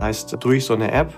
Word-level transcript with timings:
Heißt, 0.00 0.36
durch 0.40 0.64
so 0.64 0.74
eine 0.74 0.92
App 0.92 1.12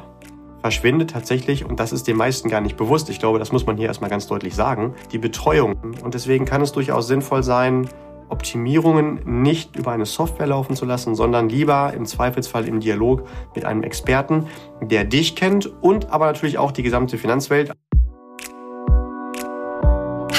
verschwindet 0.63 1.11
tatsächlich, 1.11 1.67
und 1.67 1.81
das 1.81 1.93
ist 1.93 2.07
den 2.07 2.17
meisten 2.17 2.49
gar 2.49 2.61
nicht 2.61 2.77
bewusst, 2.77 3.11
ich 3.11 3.19
glaube, 3.19 3.39
das 3.39 3.53
muss 3.53 3.67
man 3.67 3.77
hier 3.77 3.89
erstmal 3.89 4.11
ganz 4.11 4.27
deutlich 4.27 4.55
sagen, 4.55 4.95
die 5.13 5.19
Betreuung. 5.19 5.77
Und 6.03 6.15
deswegen 6.15 6.47
kann 6.47 6.63
es 6.63 6.73
durchaus 6.73 7.07
sinnvoll 7.07 7.43
sein, 7.43 7.89
Optimierungen 8.31 9.21
nicht 9.43 9.77
über 9.77 9.93
eine 9.93 10.07
Software 10.07 10.47
laufen 10.47 10.77
zu 10.77 10.85
lassen, 10.85 11.15
sondern 11.15 11.49
lieber 11.49 11.93
im 11.95 12.07
Zweifelsfall 12.07 12.67
im 12.69 12.81
Dialog 12.81 13.25
mit 13.55 13.65
einem 13.65 13.83
Experten, 13.83 14.47
der 14.81 15.05
dich 15.05 15.37
kennt 15.37 15.67
und 15.83 16.11
aber 16.11 16.27
natürlich 16.27 16.57
auch 16.57 16.71
die 16.71 16.83
gesamte 16.83 17.19
Finanzwelt. 17.19 17.73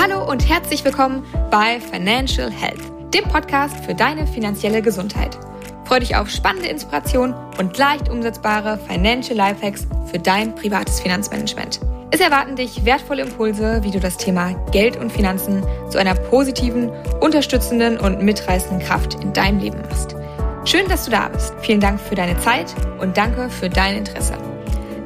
Hallo 0.02 0.28
und 0.28 0.50
herzlich 0.50 0.84
willkommen 0.84 1.24
bei 1.52 1.80
Financial 1.80 2.50
Health, 2.50 2.82
dem 3.14 3.26
Podcast 3.26 3.76
für 3.86 3.94
deine 3.94 4.26
finanzielle 4.26 4.82
Gesundheit. 4.82 5.38
Freue 5.92 6.00
dich 6.00 6.16
auf 6.16 6.30
spannende 6.30 6.70
Inspiration 6.70 7.36
und 7.60 7.78
leicht 7.78 8.08
umsetzbare 8.08 8.80
Financial 8.88 9.36
Lifehacks 9.36 9.86
für 10.10 10.20
dein 10.20 10.56
privates 10.56 11.02
Finanzmanagement. 11.02 11.82
Es 12.12 12.22
erwarten 12.22 12.56
dich 12.56 12.86
wertvolle 12.86 13.24
Impulse, 13.24 13.84
wie 13.84 13.92
du 13.92 14.00
das 14.00 14.16
Thema 14.16 14.54
Geld 14.72 14.96
und 14.96 15.12
Finanzen 15.12 15.66
zu 15.90 15.98
einer 15.98 16.16
positiven, 16.16 16.90
unterstützenden 17.20 18.00
und 18.00 18.22
mitreißenden 18.22 18.80
Kraft 18.80 19.16
in 19.16 19.34
deinem 19.34 19.60
Leben 19.60 19.82
machst. 19.82 20.16
Schön, 20.64 20.88
dass 20.88 21.04
du 21.04 21.12
da 21.12 21.28
bist. 21.28 21.54
Vielen 21.60 21.82
Dank 21.82 22.00
für 22.00 22.16
deine 22.16 22.40
Zeit 22.40 22.74
und 23.02 23.18
danke 23.18 23.50
für 23.50 23.68
dein 23.68 23.98
Interesse. 23.98 24.38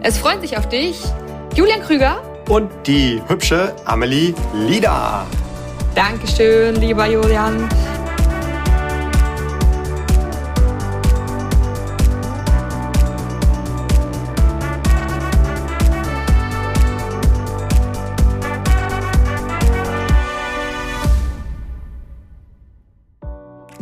Es 0.04 0.20
freuen 0.20 0.40
sich 0.40 0.56
auf 0.56 0.70
dich 0.70 1.02
Julian 1.56 1.82
Krüger 1.82 2.22
und 2.48 2.70
die 2.86 3.24
hübsche 3.28 3.76
Amelie 3.86 4.36
Lieder. 4.54 5.26
Dankeschön, 5.96 6.76
lieber 6.76 7.08
Julian. 7.08 7.68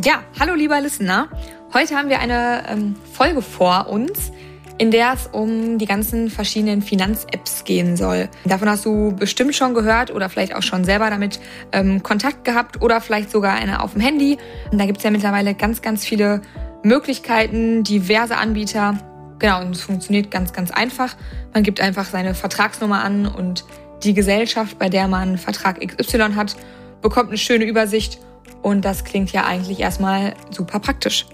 Ja, 0.04 0.22
hallo 0.38 0.52
lieber 0.52 0.78
Listener. 0.82 1.28
Heute 1.72 1.96
haben 1.96 2.10
wir 2.10 2.18
eine 2.18 2.64
ähm, 2.68 2.94
Folge 3.14 3.40
vor 3.40 3.88
uns, 3.88 4.32
in 4.76 4.90
der 4.90 5.14
es 5.14 5.28
um 5.32 5.78
die 5.78 5.86
ganzen 5.86 6.28
verschiedenen 6.28 6.82
Finanz-Apps 6.82 7.64
gehen 7.64 7.96
soll. 7.96 8.28
Davon 8.44 8.68
hast 8.68 8.84
du 8.84 9.16
bestimmt 9.16 9.54
schon 9.54 9.72
gehört 9.72 10.10
oder 10.10 10.28
vielleicht 10.28 10.54
auch 10.54 10.62
schon 10.62 10.84
selber 10.84 11.08
damit 11.08 11.40
ähm, 11.72 12.02
Kontakt 12.02 12.44
gehabt 12.44 12.82
oder 12.82 13.00
vielleicht 13.00 13.30
sogar 13.30 13.54
eine 13.54 13.82
auf 13.82 13.92
dem 13.92 14.02
Handy. 14.02 14.36
Und 14.70 14.78
da 14.78 14.84
gibt 14.84 14.98
es 14.98 15.04
ja 15.04 15.10
mittlerweile 15.10 15.54
ganz, 15.54 15.80
ganz 15.80 16.04
viele 16.04 16.42
Möglichkeiten, 16.82 17.82
diverse 17.82 18.36
Anbieter. 18.36 18.98
Genau, 19.38 19.62
und 19.62 19.74
es 19.74 19.80
funktioniert 19.80 20.30
ganz, 20.30 20.52
ganz 20.52 20.70
einfach. 20.70 21.16
Man 21.54 21.62
gibt 21.62 21.80
einfach 21.80 22.04
seine 22.04 22.34
Vertragsnummer 22.34 23.02
an 23.02 23.26
und 23.26 23.64
die 24.02 24.12
Gesellschaft, 24.12 24.78
bei 24.78 24.90
der 24.90 25.08
man 25.08 25.38
Vertrag 25.38 25.80
XY 25.80 26.34
hat, 26.34 26.56
bekommt 27.00 27.30
eine 27.30 27.38
schöne 27.38 27.64
Übersicht 27.64 28.18
und 28.62 28.84
das 28.84 29.04
klingt 29.04 29.32
ja 29.32 29.44
eigentlich 29.44 29.80
erstmal 29.80 30.34
super 30.50 30.80
praktisch. 30.80 31.26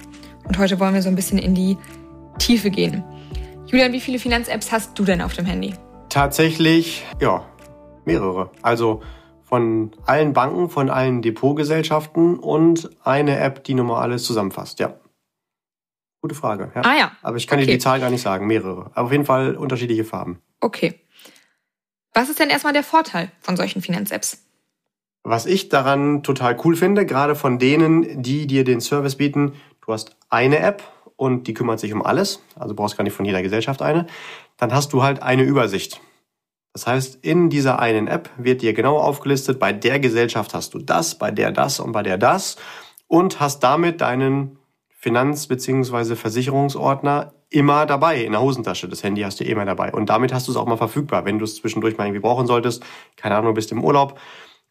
Und 0.45 0.59
heute 0.59 0.81
wollen 0.81 0.95
wir 0.95 1.03
so 1.03 1.09
ein 1.09 1.17
bisschen 1.17 1.39
in 1.39 1.55
die 1.55 1.79
Tiefe 2.39 2.71
gehen. 2.71 3.05
Julian, 3.67 3.93
wie 3.93 4.01
viele 4.01 4.19
Finanz-Apps 4.19 4.73
hast 4.73 4.99
du 4.99 5.05
denn 5.05 5.23
auf 5.23 5.35
dem 5.35 5.47
Handy? 5.47 5.75
Tatsächlich, 6.09 7.05
ja, 7.21 7.47
mehrere. 8.05 8.51
Also 8.63 9.01
von 9.45 9.93
allen 10.07 10.33
Banken, 10.33 10.69
von 10.69 10.91
allen 10.91 11.23
Depotgesellschaften 11.23 12.39
und 12.39 12.91
eine 13.05 13.39
App, 13.39 13.65
die 13.65 13.75
nochmal 13.75 14.03
alles 14.03 14.25
zusammenfasst, 14.25 14.81
ja. 14.81 14.99
Gute 16.23 16.35
Frage. 16.35 16.71
Ja. 16.75 16.83
Ah 16.83 16.97
ja. 16.97 17.13
Aber 17.23 17.37
ich 17.37 17.47
kann 17.47 17.59
okay. 17.59 17.67
dir 17.67 17.73
die 17.75 17.79
Zahl 17.79 18.01
gar 18.01 18.11
nicht 18.11 18.23
sagen, 18.23 18.47
mehrere. 18.47 18.91
Aber 18.95 19.07
auf 19.07 19.13
jeden 19.13 19.25
Fall 19.25 19.57
unterschiedliche 19.57 20.05
Farben. 20.05 20.41
Okay. 20.61 21.01
Was 22.13 22.29
ist 22.29 22.39
denn 22.41 22.51
erstmal 22.51 22.73
der 22.73 22.83
Vorteil 22.83 23.31
von 23.41 23.57
solchen 23.57 23.83
Finanz-Apps? 23.83 24.45
Was 25.23 25.45
ich 25.47 25.69
daran 25.69 26.23
total 26.23 26.57
cool 26.65 26.77
finde, 26.77 27.05
gerade 27.05 27.35
von 27.35 27.59
denen, 27.59 28.23
die 28.23 28.47
dir 28.47 28.65
den 28.65 28.81
Service 28.81 29.17
bieten, 29.17 29.53
du 29.85 29.93
hast 29.93 30.17
eine 30.31 30.59
App 30.61 30.83
und 31.17 31.47
die 31.47 31.53
kümmert 31.53 31.79
sich 31.79 31.93
um 31.93 32.03
alles, 32.03 32.43
also 32.57 32.75
brauchst 32.75 32.97
gar 32.97 33.05
nicht 33.05 33.13
von 33.13 33.27
jeder 33.27 33.43
Gesellschaft 33.43 33.83
eine, 33.83 34.07
dann 34.57 34.73
hast 34.73 34.93
du 34.93 35.03
halt 35.03 35.23
eine 35.23 35.43
Übersicht. 35.43 36.01
Das 36.73 36.87
heißt, 36.87 37.19
in 37.23 37.51
dieser 37.51 37.81
einen 37.81 38.07
App 38.07 38.31
wird 38.39 38.63
dir 38.63 38.73
genau 38.73 38.97
aufgelistet, 38.97 39.59
bei 39.59 39.73
der 39.73 39.99
Gesellschaft 39.99 40.55
hast 40.55 40.73
du 40.73 40.79
das, 40.79 41.17
bei 41.17 41.31
der 41.31 41.51
das 41.51 41.81
und 41.81 41.93
bei 41.93 42.03
der 42.03 42.17
das 42.17 42.57
und 43.07 43.41
hast 43.41 43.61
damit 43.61 44.01
deinen 44.01 44.59
Finanz- 44.89 45.49
bzw. 45.49 46.15
Versicherungsordner 46.15 47.35
immer 47.51 47.85
dabei 47.85 48.23
in 48.23 48.33
der 48.33 48.41
Hosentasche. 48.41 48.89
Das 48.89 49.03
Handy 49.03 49.23
hast 49.23 49.41
du 49.41 49.45
immer 49.45 49.65
dabei. 49.65 49.93
Und 49.93 50.09
damit 50.09 50.33
hast 50.33 50.47
du 50.47 50.53
es 50.53 50.57
auch 50.57 50.67
mal 50.67 50.77
verfügbar, 50.77 51.25
wenn 51.25 51.39
du 51.39 51.45
es 51.45 51.57
zwischendurch 51.57 51.99
mal 51.99 52.05
irgendwie 52.05 52.21
brauchen 52.21 52.47
solltest. 52.47 52.85
Keine 53.17 53.37
Ahnung, 53.37 53.55
bist 53.55 53.73
im 53.73 53.83
Urlaub 53.83 54.19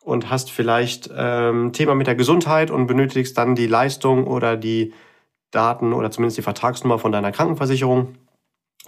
und 0.04 0.30
hast 0.30 0.52
vielleicht 0.52 1.10
ähm, 1.16 1.74
Thema 1.74 1.96
mit 1.96 2.08
der 2.08 2.16
Gesundheit 2.16 2.72
und 2.72 2.88
benötigst 2.88 3.38
dann 3.38 3.56
die 3.56 3.68
Leistung 3.68 4.28
oder 4.28 4.58
die 4.58 4.94
Daten 5.52 5.94
oder 5.94 6.12
zumindest 6.12 6.38
die 6.38 6.44
Vertragsnummer 6.44 7.00
von 7.00 7.12
deiner 7.12 7.32
Krankenversicherung, 7.32 8.16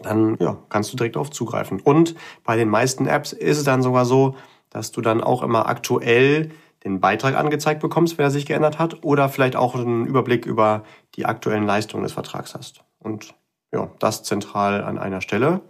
dann 0.02 0.38
ja, 0.40 0.58
kannst 0.70 0.92
du 0.94 0.98
direkt 0.98 1.18
auf 1.18 1.32
zugreifen. 1.32 1.80
Und 1.80 2.16
bei 2.44 2.56
den 2.56 2.70
meisten 2.70 3.08
Apps 3.08 3.34
ist 3.34 3.58
es 3.58 3.64
dann 3.64 3.82
sogar 3.82 4.06
so, 4.06 4.36
dass 4.70 4.92
du 4.92 5.02
dann 5.02 5.22
auch 5.22 5.44
immer 5.44 5.68
aktuell 5.68 6.52
den 6.84 7.00
Beitrag 7.00 7.36
angezeigt 7.36 7.82
bekommst, 7.82 8.18
wenn 8.18 8.26
er 8.26 8.32
sich 8.32 8.46
geändert 8.46 8.80
hat, 8.80 9.04
oder 9.04 9.30
vielleicht 9.30 9.56
auch 9.56 9.76
einen 9.76 10.06
Überblick 10.06 10.46
über 10.46 10.84
die 11.16 11.26
aktuellen 11.26 11.66
Leistungen 11.66 12.04
des 12.04 12.14
Vertrags 12.14 12.56
hast. 12.56 12.84
Und 13.00 13.36
ja, 13.72 13.92
das 14.00 14.24
zentral 14.24 14.84
an 14.84 14.98
einer 14.98 15.22
Stelle 15.22 15.62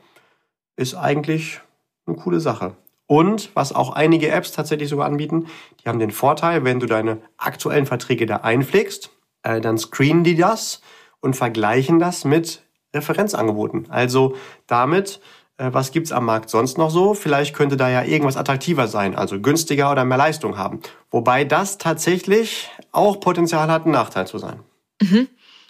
ist 0.75 0.96
eigentlich 0.96 1.59
eine 2.06 2.16
coole 2.16 2.40
Sache. 2.40 2.75
Und 3.11 3.53
was 3.55 3.75
auch 3.75 3.89
einige 3.89 4.29
Apps 4.29 4.53
tatsächlich 4.53 4.88
sogar 4.88 5.05
anbieten, 5.05 5.47
die 5.83 5.89
haben 5.89 5.99
den 5.99 6.11
Vorteil, 6.11 6.63
wenn 6.63 6.79
du 6.79 6.85
deine 6.85 7.17
aktuellen 7.35 7.85
Verträge 7.85 8.25
da 8.25 8.38
einpflegst, 8.38 9.09
äh, 9.44 9.59
dann 9.59 9.77
screenen 9.77 10.23
die 10.23 10.38
das 10.38 10.79
und 11.19 11.35
vergleichen 11.35 11.99
das 11.99 12.23
mit 12.23 12.61
Referenzangeboten. 12.95 13.88
Also 13.89 14.38
damit, 14.66 15.19
äh, 15.57 15.72
was 15.73 15.91
gibt's 15.91 16.13
am 16.13 16.23
Markt 16.23 16.49
sonst 16.49 16.77
noch 16.77 16.89
so? 16.89 17.13
Vielleicht 17.13 17.53
könnte 17.53 17.75
da 17.75 17.89
ja 17.89 18.01
irgendwas 18.03 18.38
attraktiver 18.38 18.88
sein, 18.88 19.13
also 19.13 19.41
günstiger 19.41 19.91
oder 19.91 20.05
mehr 20.05 20.17
Leistung 20.17 20.57
haben. 20.57 20.79
Wobei 21.09 21.43
das 21.43 21.78
tatsächlich 21.78 22.69
auch 22.93 23.19
Potenzial 23.19 23.69
hat, 23.69 23.85
ein 23.85 23.91
Nachteil 23.91 24.25
zu 24.25 24.38
sein. 24.38 24.61
Mhm. 25.01 25.28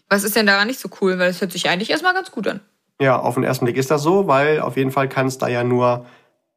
Was 0.09 0.23
ist 0.23 0.35
denn 0.35 0.46
daran 0.46 0.68
nicht 0.68 0.79
so 0.79 0.90
cool? 1.02 1.18
Weil 1.18 1.31
es 1.31 1.41
hört 1.41 1.53
sich 1.53 1.69
eigentlich 1.69 1.90
erstmal 1.90 2.13
ganz 2.13 2.29
gut 2.29 2.47
an. 2.47 2.59
Ja, 3.02 3.19
auf 3.19 3.34
den 3.34 3.44
ersten 3.44 3.66
Blick 3.66 3.78
ist 3.78 3.90
das 3.90 4.03
so, 4.03 4.28
weil 4.28 4.59
auf 4.59 4.78
jeden 4.78 4.91
Fall 4.91 5.09
kann 5.09 5.25
es 5.25 5.40
da 5.40 5.47
ja 5.47 5.63
nur 5.63 6.06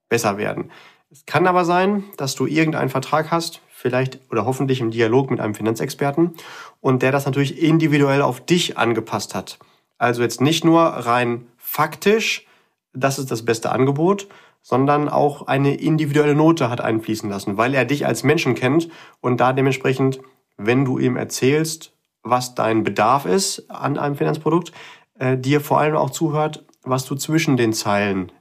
besser 0.09 0.38
werden. 0.38 0.70
Es 1.10 1.26
kann 1.26 1.47
aber 1.47 1.65
sein, 1.65 2.04
dass 2.16 2.34
du 2.34 2.47
irgendeinen 2.47 2.88
Vertrag 2.88 3.31
hast, 3.31 3.60
vielleicht 3.69 4.19
oder 4.31 4.47
hoffentlich 4.47 4.81
im 4.81 4.91
Dialog 4.91 5.31
mit 5.31 5.41
einem 5.41 5.54
Finanzexperten 5.54 6.34
und 6.81 7.03
der 7.03 7.12
das 7.12 7.26
natürlich 7.26 7.62
individuell 7.62 8.22
auf 8.22 8.41
dich 8.41 8.78
angepasst 8.78 9.34
hat. 9.34 9.59
Also 9.98 10.22
jetzt 10.22 10.41
nicht 10.41 10.64
nur 10.64 10.82
rein 10.82 11.47
faktisch, 11.56 12.47
das 12.93 13.19
ist 13.19 13.31
das 13.31 13.44
beste 13.44 13.70
Angebot, 13.70 14.28
sondern 14.62 15.09
auch 15.09 15.47
eine 15.47 15.75
individuelle 15.75 16.34
Note 16.34 16.70
hat 16.70 16.81
einfließen 16.81 17.28
lassen, 17.28 17.56
weil 17.59 17.75
er 17.75 17.84
dich 17.84 18.06
als 18.06 18.22
Menschen 18.25 18.54
kennt 18.54 18.88
und 19.20 19.38
da 19.38 19.53
dementsprechend, 19.53 20.20
wenn 20.56 20.84
du 20.84 20.98
ihm 20.98 21.16
erzählst, 21.16 21.93
was 22.22 22.54
dein 22.54 22.82
Bedarf 22.82 23.26
ist 23.26 23.70
an 23.70 23.98
einem 23.98 24.16
Finanzprodukt, 24.16 24.72
äh, 25.19 25.37
dir 25.37 25.60
vor 25.60 25.78
allem 25.78 25.97
auch 25.97 26.10
zuhört, 26.10 26.64
was 26.82 27.04
du 27.04 27.14
zwischen 27.14 27.56
den 27.56 27.72
Zeilen 27.72 28.32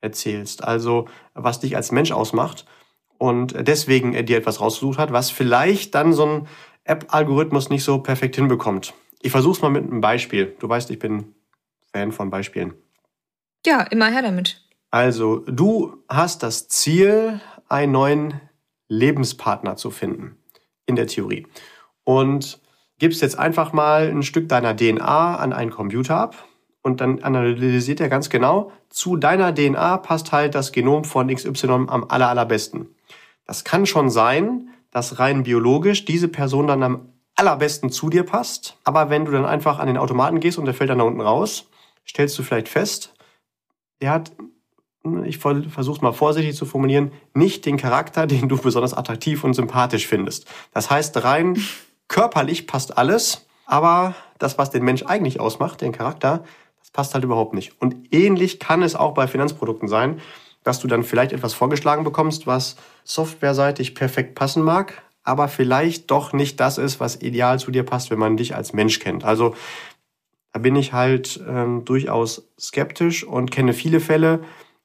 erzählst. 0.00 0.64
Also 0.64 1.06
was 1.34 1.60
dich 1.60 1.76
als 1.76 1.92
Mensch 1.92 2.12
ausmacht 2.12 2.66
und 3.18 3.54
deswegen 3.58 4.14
er 4.14 4.22
dir 4.22 4.38
etwas 4.38 4.60
rausgesucht 4.60 4.98
hat, 4.98 5.12
was 5.12 5.30
vielleicht 5.30 5.94
dann 5.94 6.12
so 6.12 6.26
ein 6.26 6.48
App-Algorithmus 6.84 7.70
nicht 7.70 7.84
so 7.84 7.98
perfekt 7.98 8.36
hinbekommt. 8.36 8.94
Ich 9.20 9.30
versuch's 9.30 9.60
mal 9.60 9.68
mit 9.68 9.84
einem 9.84 10.00
Beispiel. 10.00 10.56
Du 10.58 10.68
weißt, 10.68 10.90
ich 10.90 10.98
bin 10.98 11.34
Fan 11.92 12.12
von 12.12 12.30
Beispielen. 12.30 12.74
Ja, 13.66 13.82
immer 13.82 14.10
her 14.10 14.22
damit. 14.22 14.62
Also, 14.90 15.40
du 15.40 16.02
hast 16.08 16.42
das 16.42 16.68
Ziel, 16.68 17.40
einen 17.68 17.92
neuen 17.92 18.40
Lebenspartner 18.88 19.76
zu 19.76 19.90
finden. 19.90 20.38
In 20.86 20.96
der 20.96 21.06
Theorie. 21.06 21.46
Und 22.04 22.60
gibst 22.98 23.22
jetzt 23.22 23.38
einfach 23.38 23.72
mal 23.72 24.08
ein 24.08 24.22
Stück 24.22 24.48
deiner 24.48 24.74
DNA 24.74 25.36
an 25.36 25.52
einen 25.52 25.70
Computer 25.70 26.16
ab 26.16 26.48
und 26.82 27.00
dann 27.00 27.22
analysiert 27.22 28.00
er 28.00 28.08
ganz 28.08 28.30
genau, 28.30 28.72
zu 28.88 29.16
deiner 29.16 29.54
DNA 29.54 29.98
passt 29.98 30.32
halt 30.32 30.54
das 30.54 30.72
Genom 30.72 31.04
von 31.04 31.34
XY 31.34 31.86
am 31.88 32.06
aller, 32.08 32.28
allerbesten. 32.28 32.94
Das 33.46 33.64
kann 33.64 33.86
schon 33.86 34.10
sein, 34.10 34.70
dass 34.90 35.18
rein 35.18 35.42
biologisch 35.42 36.04
diese 36.04 36.28
Person 36.28 36.66
dann 36.66 36.82
am 36.82 37.08
allerbesten 37.36 37.90
zu 37.90 38.10
dir 38.10 38.24
passt. 38.24 38.76
Aber 38.84 39.10
wenn 39.10 39.24
du 39.24 39.32
dann 39.32 39.44
einfach 39.46 39.78
an 39.78 39.86
den 39.86 39.96
Automaten 39.96 40.40
gehst 40.40 40.58
und 40.58 40.64
der 40.64 40.74
fällt 40.74 40.90
dann 40.90 40.98
da 40.98 41.04
unten 41.04 41.20
raus, 41.20 41.68
stellst 42.06 42.38
du 42.38 42.42
vielleicht 42.42 42.68
fest, 42.68 43.14
der 44.00 44.10
hat, 44.10 44.32
ich 45.24 45.38
versuche 45.38 46.02
mal 46.02 46.12
vorsichtig 46.12 46.56
zu 46.56 46.66
formulieren, 46.66 47.12
nicht 47.34 47.66
den 47.66 47.76
Charakter, 47.76 48.26
den 48.26 48.48
du 48.48 48.56
besonders 48.56 48.94
attraktiv 48.94 49.44
und 49.44 49.54
sympathisch 49.54 50.06
findest. 50.06 50.46
Das 50.72 50.90
heißt, 50.90 51.22
rein 51.24 51.62
körperlich 52.08 52.66
passt 52.66 52.98
alles, 52.98 53.46
aber 53.66 54.14
das, 54.38 54.58
was 54.58 54.70
den 54.70 54.84
Mensch 54.84 55.04
eigentlich 55.04 55.38
ausmacht, 55.38 55.80
den 55.80 55.92
Charakter, 55.92 56.44
Das 56.92 57.04
passt 57.04 57.14
halt 57.14 57.24
überhaupt 57.24 57.54
nicht. 57.54 57.80
Und 57.80 57.96
ähnlich 58.12 58.58
kann 58.58 58.82
es 58.82 58.94
auch 58.96 59.14
bei 59.14 59.26
Finanzprodukten 59.26 59.88
sein, 59.88 60.20
dass 60.62 60.80
du 60.80 60.88
dann 60.88 61.02
vielleicht 61.02 61.32
etwas 61.32 61.54
vorgeschlagen 61.54 62.04
bekommst, 62.04 62.46
was 62.46 62.76
softwareseitig 63.04 63.94
perfekt 63.94 64.34
passen 64.34 64.62
mag, 64.62 65.02
aber 65.22 65.48
vielleicht 65.48 66.10
doch 66.10 66.32
nicht 66.32 66.60
das 66.60 66.78
ist, 66.78 67.00
was 67.00 67.22
ideal 67.22 67.58
zu 67.58 67.70
dir 67.70 67.82
passt, 67.82 68.10
wenn 68.10 68.18
man 68.18 68.36
dich 68.36 68.54
als 68.54 68.72
Mensch 68.72 68.98
kennt. 68.98 69.24
Also 69.24 69.54
da 70.52 70.58
bin 70.58 70.76
ich 70.76 70.92
halt 70.92 71.40
ähm, 71.48 71.84
durchaus 71.84 72.48
skeptisch 72.58 73.24
und 73.24 73.50
kenne 73.50 73.72
viele 73.72 74.00
Fälle, 74.00 74.40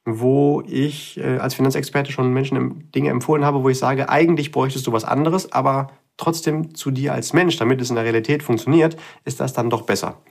wo 0.05 0.61
ich 0.67 1.17
äh, 1.17 1.37
als 1.37 1.55
Finanzexperte 1.55 2.11
schon 2.11 2.31
Menschen 2.31 2.91
Dinge 2.91 3.09
empfohlen 3.09 3.43
habe, 3.43 3.63
wo 3.63 3.69
ich 3.69 3.79
sage, 3.79 4.07
eigentlich 4.09 4.51
bräuchtest 4.51 4.85
du 4.85 4.91
was 4.91 5.03
anderes, 5.03 5.51
aber 5.51 5.87
trotzdem 6.17 6.75
zu 6.75 6.91
dir 6.91 7.13
als 7.13 7.33
Mensch, 7.33 7.57
damit 7.57 7.81
es 7.81 7.89
in 7.89 7.95
der 7.95 8.05
Realität 8.05 8.43
funktioniert, 8.43 8.95
ist 9.25 9.39
das 9.39 9.53
dann 9.53 9.71
doch 9.71 9.81
besser. 9.81 10.21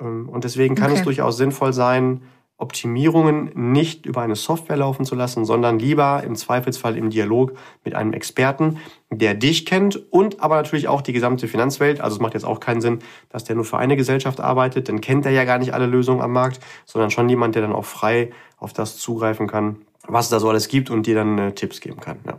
Ähm, 0.00 0.28
und 0.28 0.44
deswegen 0.44 0.74
kann 0.74 0.90
okay. 0.90 1.00
es 1.00 1.04
durchaus 1.04 1.36
sinnvoll 1.36 1.72
sein, 1.72 2.22
Optimierungen 2.56 3.50
nicht 3.72 4.06
über 4.06 4.22
eine 4.22 4.36
Software 4.36 4.76
laufen 4.76 5.04
zu 5.04 5.16
lassen, 5.16 5.44
sondern 5.44 5.80
lieber 5.80 6.22
im 6.24 6.36
Zweifelsfall 6.36 6.96
im 6.96 7.10
Dialog 7.10 7.52
mit 7.84 7.96
einem 7.96 8.12
Experten, 8.12 8.78
der 9.10 9.34
dich 9.34 9.66
kennt 9.66 9.96
und 10.12 10.40
aber 10.40 10.54
natürlich 10.54 10.86
auch 10.86 11.02
die 11.02 11.12
gesamte 11.12 11.48
Finanzwelt. 11.48 12.00
Also 12.00 12.16
es 12.16 12.20
macht 12.20 12.34
jetzt 12.34 12.44
auch 12.44 12.60
keinen 12.60 12.80
Sinn, 12.80 13.00
dass 13.28 13.42
der 13.42 13.56
nur 13.56 13.64
für 13.64 13.78
eine 13.78 13.96
Gesellschaft 13.96 14.40
arbeitet, 14.40 14.88
dann 14.88 15.00
kennt 15.00 15.26
er 15.26 15.32
ja 15.32 15.44
gar 15.44 15.58
nicht 15.58 15.74
alle 15.74 15.86
Lösungen 15.86 16.22
am 16.22 16.30
Markt, 16.30 16.60
sondern 16.86 17.10
schon 17.10 17.28
jemand, 17.28 17.56
der 17.56 17.62
dann 17.62 17.72
auch 17.72 17.84
frei 17.84 18.32
auf 18.56 18.72
das 18.72 18.98
zugreifen 18.98 19.48
kann, 19.48 19.78
was 20.06 20.26
es 20.26 20.30
da 20.30 20.38
so 20.38 20.48
alles 20.48 20.68
gibt 20.68 20.90
und 20.90 21.06
dir 21.06 21.16
dann 21.16 21.38
äh, 21.38 21.52
Tipps 21.52 21.80
geben 21.80 21.98
kann. 21.98 22.18
Ja. 22.24 22.38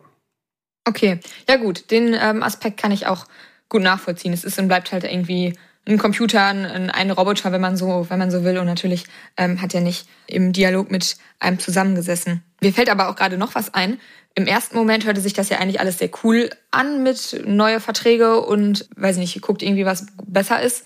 Okay, 0.88 1.19
ja 1.50 1.58
gut, 1.58 1.92
den 1.92 2.16
ähm, 2.18 2.42
Aspekt 2.42 2.78
kann 2.80 2.92
ich 2.92 3.06
auch 3.06 3.25
gut 3.68 3.81
nachvollziehen. 3.81 4.31
Es 4.31 4.46
ist 4.46 4.58
und 4.60 4.68
bleibt 4.68 4.94
halt 4.94 5.04
irgendwie 5.04 5.56
ein 5.88 5.98
Computer, 5.98 6.46
ein, 6.46 6.90
ein 6.90 7.12
Roboter, 7.12 7.52
wenn 7.52 7.62
man 7.62 7.78
so, 7.78 8.08
wenn 8.10 8.20
man 8.20 8.32
so 8.32 8.44
will. 8.44 8.58
Und 8.58 8.66
natürlich 8.66 9.06
ähm, 9.38 9.62
hat 9.62 9.74
er 9.76 9.82
nicht 9.82 10.08
im 10.28 10.52
Dialog 10.52 10.90
mit 10.90 11.18
einem 11.40 11.60
zusammengesessen. 11.60 12.44
Mir 12.62 12.74
fällt 12.74 12.90
aber 12.90 13.10
auch 13.10 13.16
gerade 13.16 13.38
noch 13.38 13.56
was 13.56 13.74
ein. 13.74 14.00
Im 14.34 14.48
ersten 14.48 14.76
Moment 14.76 15.06
hörte 15.06 15.22
sich 15.22 15.34
das 15.34 15.50
ja 15.50 15.60
eigentlich 15.60 15.80
alles 15.80 16.00
sehr 16.00 16.10
cool 16.24 16.50
an 16.72 17.04
mit 17.04 17.42
neue 17.46 17.80
Verträge 17.80 18.42
und 18.42 18.90
weiß 18.96 19.18
nicht, 19.18 19.40
guckt 19.42 19.62
irgendwie, 19.62 19.86
was 19.86 20.08
besser 20.26 20.62
ist. 20.62 20.86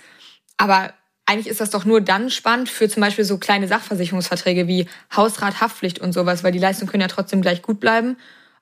Aber 0.58 0.94
eigentlich 1.26 1.48
ist 1.48 1.62
das 1.62 1.70
doch 1.70 1.86
nur 1.86 2.02
dann 2.02 2.30
spannend 2.30 2.70
für 2.70 2.90
zum 2.90 3.02
Beispiel 3.02 3.24
so 3.24 3.38
kleine 3.38 3.68
Sachversicherungsverträge 3.68 4.68
wie 4.68 4.88
Hausrat, 5.16 5.62
Haftpflicht 5.62 6.00
und 6.00 6.12
sowas, 6.12 6.44
weil 6.44 6.52
die 6.52 6.60
Leistungen 6.60 6.92
können 6.92 7.02
ja 7.02 7.08
trotzdem 7.08 7.42
gleich 7.42 7.62
gut 7.62 7.80
bleiben. 7.80 8.18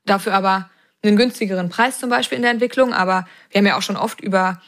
Dafür 0.06 0.34
aber 0.34 0.70
einen 1.02 1.18
günstigeren 1.18 1.70
Preis 1.70 2.00
zum 2.00 2.10
Beispiel 2.10 2.36
in 2.36 2.42
der 2.44 2.52
Entwicklung. 2.52 2.94
Aber 2.94 3.28
wir 3.50 3.60
haben 3.60 3.66
ja 3.66 3.78
auch 3.78 3.82
schon 3.82 3.98
oft 3.98 4.22
über 4.22 4.62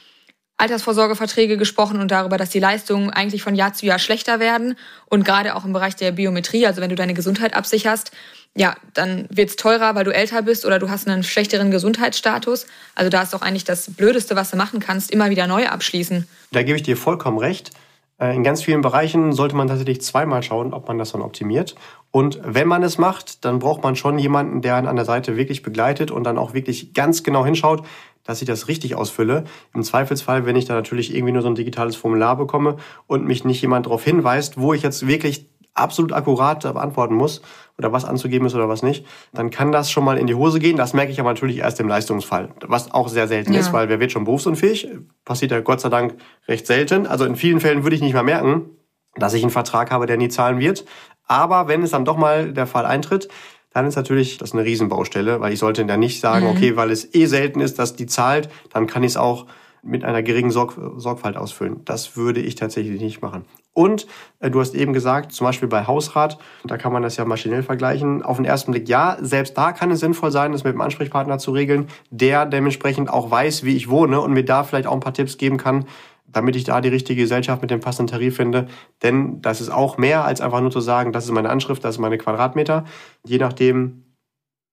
Altersvorsorgeverträge 0.60 1.58
gesprochen 1.58 2.00
und 2.02 2.12
darüber, 2.12 2.38
dass 2.38 2.50
die 2.50 2.60
Leistungen 2.60 3.10
eigentlich 3.10 3.42
von 3.42 3.56
Jahr 3.56 3.74
zu 3.74 3.86
Jahr 3.86 3.98
schlechter 3.98 4.40
werden. 4.40 4.76
Und 5.06 5.24
gerade 5.24 5.56
auch 5.56 5.66
im 5.66 5.74
Bereich 5.74 5.96
der 5.96 6.12
Biometrie, 6.12 6.68
also 6.68 6.82
wenn 6.82 6.90
du 6.90 6.96
deine 6.96 7.14
Gesundheit 7.14 7.56
absicherst, 7.56 8.12
ja, 8.56 8.76
dann 8.94 9.28
wird's 9.30 9.56
teurer, 9.56 9.96
weil 9.96 10.04
du 10.04 10.14
älter 10.14 10.42
bist 10.42 10.66
oder 10.66 10.80
du 10.80 10.90
hast 10.90 11.08
einen 11.08 11.24
schlechteren 11.24 11.72
Gesundheitsstatus. 11.72 12.68
Also 12.96 13.10
da 13.10 13.22
ist 13.22 13.34
doch 13.34 13.42
eigentlich 13.42 13.64
das 13.64 13.92
Blödeste, 13.92 14.36
was 14.36 14.52
du 14.52 14.58
machen 14.58 14.80
kannst, 14.80 15.12
immer 15.12 15.30
wieder 15.30 15.48
neu 15.48 15.68
abschließen. 15.68 16.28
Da 16.52 16.64
gebe 16.64 16.76
ich 16.76 16.84
dir 16.84 16.98
vollkommen 16.98 17.38
recht. 17.38 17.72
Äh, 18.20 18.36
in 18.36 18.44
ganz 18.44 18.62
vielen 18.62 18.82
Bereichen 18.82 19.32
sollte 19.32 19.56
man 19.56 19.68
tatsächlich 19.68 20.02
zweimal 20.02 20.44
schauen, 20.44 20.74
ob 20.74 20.88
man 20.88 20.98
das 20.98 21.12
dann 21.12 21.22
optimiert. 21.22 21.76
Und 22.12 22.40
wenn 22.44 22.68
man 22.68 22.84
es 22.84 22.98
macht, 22.98 23.46
dann 23.46 23.60
braucht 23.60 23.84
man 23.84 23.96
schon 23.96 24.18
jemanden, 24.18 24.62
der 24.62 24.76
einen 24.76 24.88
an 24.88 24.96
der 24.96 25.06
Seite 25.06 25.38
wirklich 25.38 25.62
begleitet 25.62 26.12
und 26.12 26.24
dann 26.24 26.38
auch 26.38 26.54
wirklich 26.54 26.94
ganz 26.94 27.24
genau 27.24 27.46
hinschaut, 27.46 27.86
dass 28.30 28.44
ich 28.44 28.48
das 28.48 28.68
richtig 28.68 28.94
ausfülle. 28.94 29.46
Im 29.74 29.82
Zweifelsfall, 29.82 30.46
wenn 30.46 30.56
ich 30.56 30.66
da 30.66 30.76
natürlich 30.76 31.16
irgendwie 31.16 31.34
nur 31.34 31.42
so 31.42 31.48
ein 31.48 31.56
digitales 31.56 31.96
Formular 31.96 32.38
bekomme 32.38 32.76
und 33.08 33.26
mich 33.26 33.44
nicht 33.44 33.60
jemand 33.60 33.88
darauf 33.88 34.04
hinweist, 34.04 34.60
wo 34.60 34.72
ich 34.76 34.84
jetzt 34.84 35.08
wirklich 35.08 35.50
absolut 35.74 36.14
akkurat 36.14 36.62
beantworten 36.62 37.16
muss 37.16 37.42
oder 37.80 37.92
was 37.92 38.06
anzugeben 38.06 38.46
ist 38.46 38.54
oder 38.54 38.70
was 38.70 38.84
nicht, 38.84 39.04
dann 39.34 39.50
kann 39.50 39.72
das 39.72 39.90
schon 39.90 40.04
mal 40.04 40.20
in 40.20 40.28
die 40.28 40.36
Hose 40.36 40.60
gehen. 40.60 40.78
Das 40.78 40.94
merke 40.94 41.12
ich 41.12 41.20
aber 41.20 41.30
natürlich 41.30 41.58
erst 41.58 41.80
im 41.80 41.88
Leistungsfall, 41.88 42.50
was 42.68 42.92
auch 42.92 43.08
sehr 43.08 43.28
selten 43.28 43.54
ja. 43.54 43.62
ist, 43.62 43.74
weil 43.74 43.90
wer 43.90 44.00
wird 44.00 44.12
schon 44.12 44.26
berufsunfähig? 44.26 44.88
Passiert 45.26 45.50
ja 45.50 45.62
Gott 45.62 45.82
sei 45.82 45.90
Dank 45.90 46.14
recht 46.48 46.68
selten. 46.68 47.08
Also 47.08 47.26
in 47.26 47.36
vielen 47.36 47.60
Fällen 47.60 47.82
würde 47.82 47.96
ich 47.96 48.02
nicht 48.04 48.14
mal 48.14 48.22
merken, 48.22 48.70
dass 49.16 49.34
ich 49.34 49.42
einen 49.42 49.50
Vertrag 49.50 49.90
habe, 49.90 50.06
der 50.06 50.18
nie 50.18 50.30
zahlen 50.30 50.60
wird. 50.60 50.86
Aber 51.26 51.68
wenn 51.68 51.82
es 51.82 51.90
dann 51.90 52.06
doch 52.06 52.18
mal 52.18 52.54
der 52.54 52.68
Fall 52.68 52.86
eintritt, 52.86 53.28
dann 53.74 53.86
ist 53.86 53.96
natürlich 53.96 54.38
das 54.38 54.54
eine 54.54 54.64
Riesenbaustelle, 54.66 55.40
weil 55.40 55.54
ich 55.54 55.60
sollte 55.60 55.86
dann 55.86 56.00
nicht 56.00 56.22
sagen, 56.22 56.46
mhm. 56.46 56.52
okay, 56.52 56.76
weil 56.76 56.92
es 56.92 57.14
eh 57.14 57.26
selten 57.26 57.62
ist, 57.62 57.80
dass 57.80 57.96
die 57.96 58.08
zahlt, 58.08 58.50
dann 58.72 58.88
kann 58.88 59.04
ich 59.04 59.12
es 59.12 59.18
auch 59.18 59.46
mit 59.82 60.04
einer 60.04 60.24
geringen 60.24 60.52
Sorg 60.52 60.74
Sorgfalt 60.98 61.38
ausfüllen. 61.38 61.82
Das 61.86 62.18
würde 62.18 62.42
ich 62.42 62.56
tatsächlich 62.56 63.00
nicht 63.00 63.22
machen. 63.22 63.46
Und 63.74 64.08
äh, 64.40 64.50
du 64.50 64.60
hast 64.60 64.76
eben 64.76 64.94
gesagt, 64.94 65.32
zum 65.32 65.46
Beispiel 65.46 65.70
bei 65.70 65.86
Hausrat, 65.88 66.38
da 66.66 66.78
kann 66.78 66.92
man 66.92 67.02
das 67.02 67.16
ja 67.18 67.24
maschinell 67.24 67.64
vergleichen. 67.64 68.24
Auf 68.24 68.36
den 68.38 68.46
ersten 68.46 68.72
Blick 68.72 68.90
ja, 68.90 69.18
selbst 69.22 69.58
da 69.58 69.72
kann 69.72 69.92
es 69.92 70.02
sinnvoll 70.02 70.32
sein, 70.32 70.52
das 70.52 70.64
mit 70.64 70.74
dem 70.74 70.82
Ansprechpartner 70.82 71.38
zu 71.38 71.52
regeln, 71.52 71.88
der 72.10 72.46
dementsprechend 72.46 73.10
auch 73.10 73.32
weiß, 73.32 73.64
wie 73.64 73.78
ich 73.78 73.90
wohne 73.90 74.20
und 74.20 74.34
mir 74.34 74.44
da 74.44 74.64
vielleicht 74.64 74.88
auch 74.88 74.94
ein 74.94 75.00
paar 75.00 75.14
Tipps 75.14 75.38
geben 75.38 75.58
kann, 75.58 75.86
damit 76.32 76.56
ich 76.56 76.64
da 76.64 76.82
die 76.82 76.90
richtige 76.90 77.22
Gesellschaft 77.22 77.62
mit 77.62 77.72
dem 77.72 77.80
passenden 77.80 78.12
Tarif 78.12 78.36
finde. 78.36 78.68
Denn 79.04 79.42
das 79.42 79.62
ist 79.62 79.70
auch 79.70 79.98
mehr 79.98 80.26
als 80.26 80.42
einfach 80.42 80.62
nur 80.62 80.72
zu 80.72 80.82
sagen, 80.82 81.12
das 81.12 81.26
ist 81.26 81.32
meine 81.32 81.50
Anschrift, 81.50 81.84
das 81.84 81.96
ist 81.96 82.00
meine 82.00 82.18
Quadratmeter. 82.18 82.86
Je 83.26 83.38
nachdem, 83.38 84.04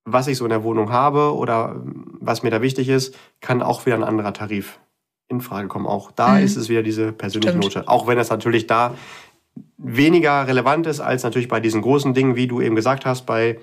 was 0.04 0.28
ich 0.28 0.38
so 0.38 0.44
in 0.44 0.50
der 0.50 0.62
Wohnung 0.62 0.90
habe 0.90 1.34
oder 1.34 1.82
was 2.20 2.42
mir 2.42 2.50
da 2.50 2.62
wichtig 2.62 2.88
ist, 2.88 3.16
kann 3.40 3.62
auch 3.62 3.86
wieder 3.86 3.96
ein 3.96 4.04
anderer 4.04 4.32
Tarif 4.32 4.78
in 5.28 5.40
Frage 5.40 5.68
kommen. 5.68 5.86
Auch 5.86 6.12
da 6.12 6.34
mhm. 6.34 6.44
ist 6.44 6.56
es 6.56 6.68
wieder 6.68 6.82
diese 6.82 7.12
persönliche 7.12 7.50
Stimmt. 7.50 7.74
Note. 7.74 7.88
Auch 7.88 8.06
wenn 8.06 8.18
es 8.18 8.30
natürlich 8.30 8.66
da 8.66 8.94
weniger 9.78 10.46
relevant 10.46 10.86
ist 10.86 11.00
als 11.00 11.22
natürlich 11.22 11.48
bei 11.48 11.60
diesen 11.60 11.82
großen 11.82 12.14
Dingen, 12.14 12.36
wie 12.36 12.46
du 12.46 12.60
eben 12.60 12.76
gesagt 12.76 13.06
hast, 13.06 13.26
bei 13.26 13.58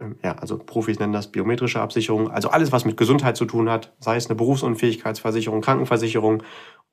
ähm, 0.00 0.16
ja, 0.24 0.32
also 0.36 0.58
Profis 0.58 0.98
nennen 0.98 1.12
das 1.12 1.30
biometrische 1.30 1.80
Absicherung, 1.80 2.30
also 2.30 2.50
alles, 2.50 2.72
was 2.72 2.84
mit 2.84 2.96
Gesundheit 2.96 3.36
zu 3.36 3.44
tun 3.44 3.70
hat, 3.70 3.92
sei 4.00 4.16
es 4.16 4.26
eine 4.26 4.34
Berufsunfähigkeitsversicherung, 4.34 5.60
Krankenversicherung 5.60 6.42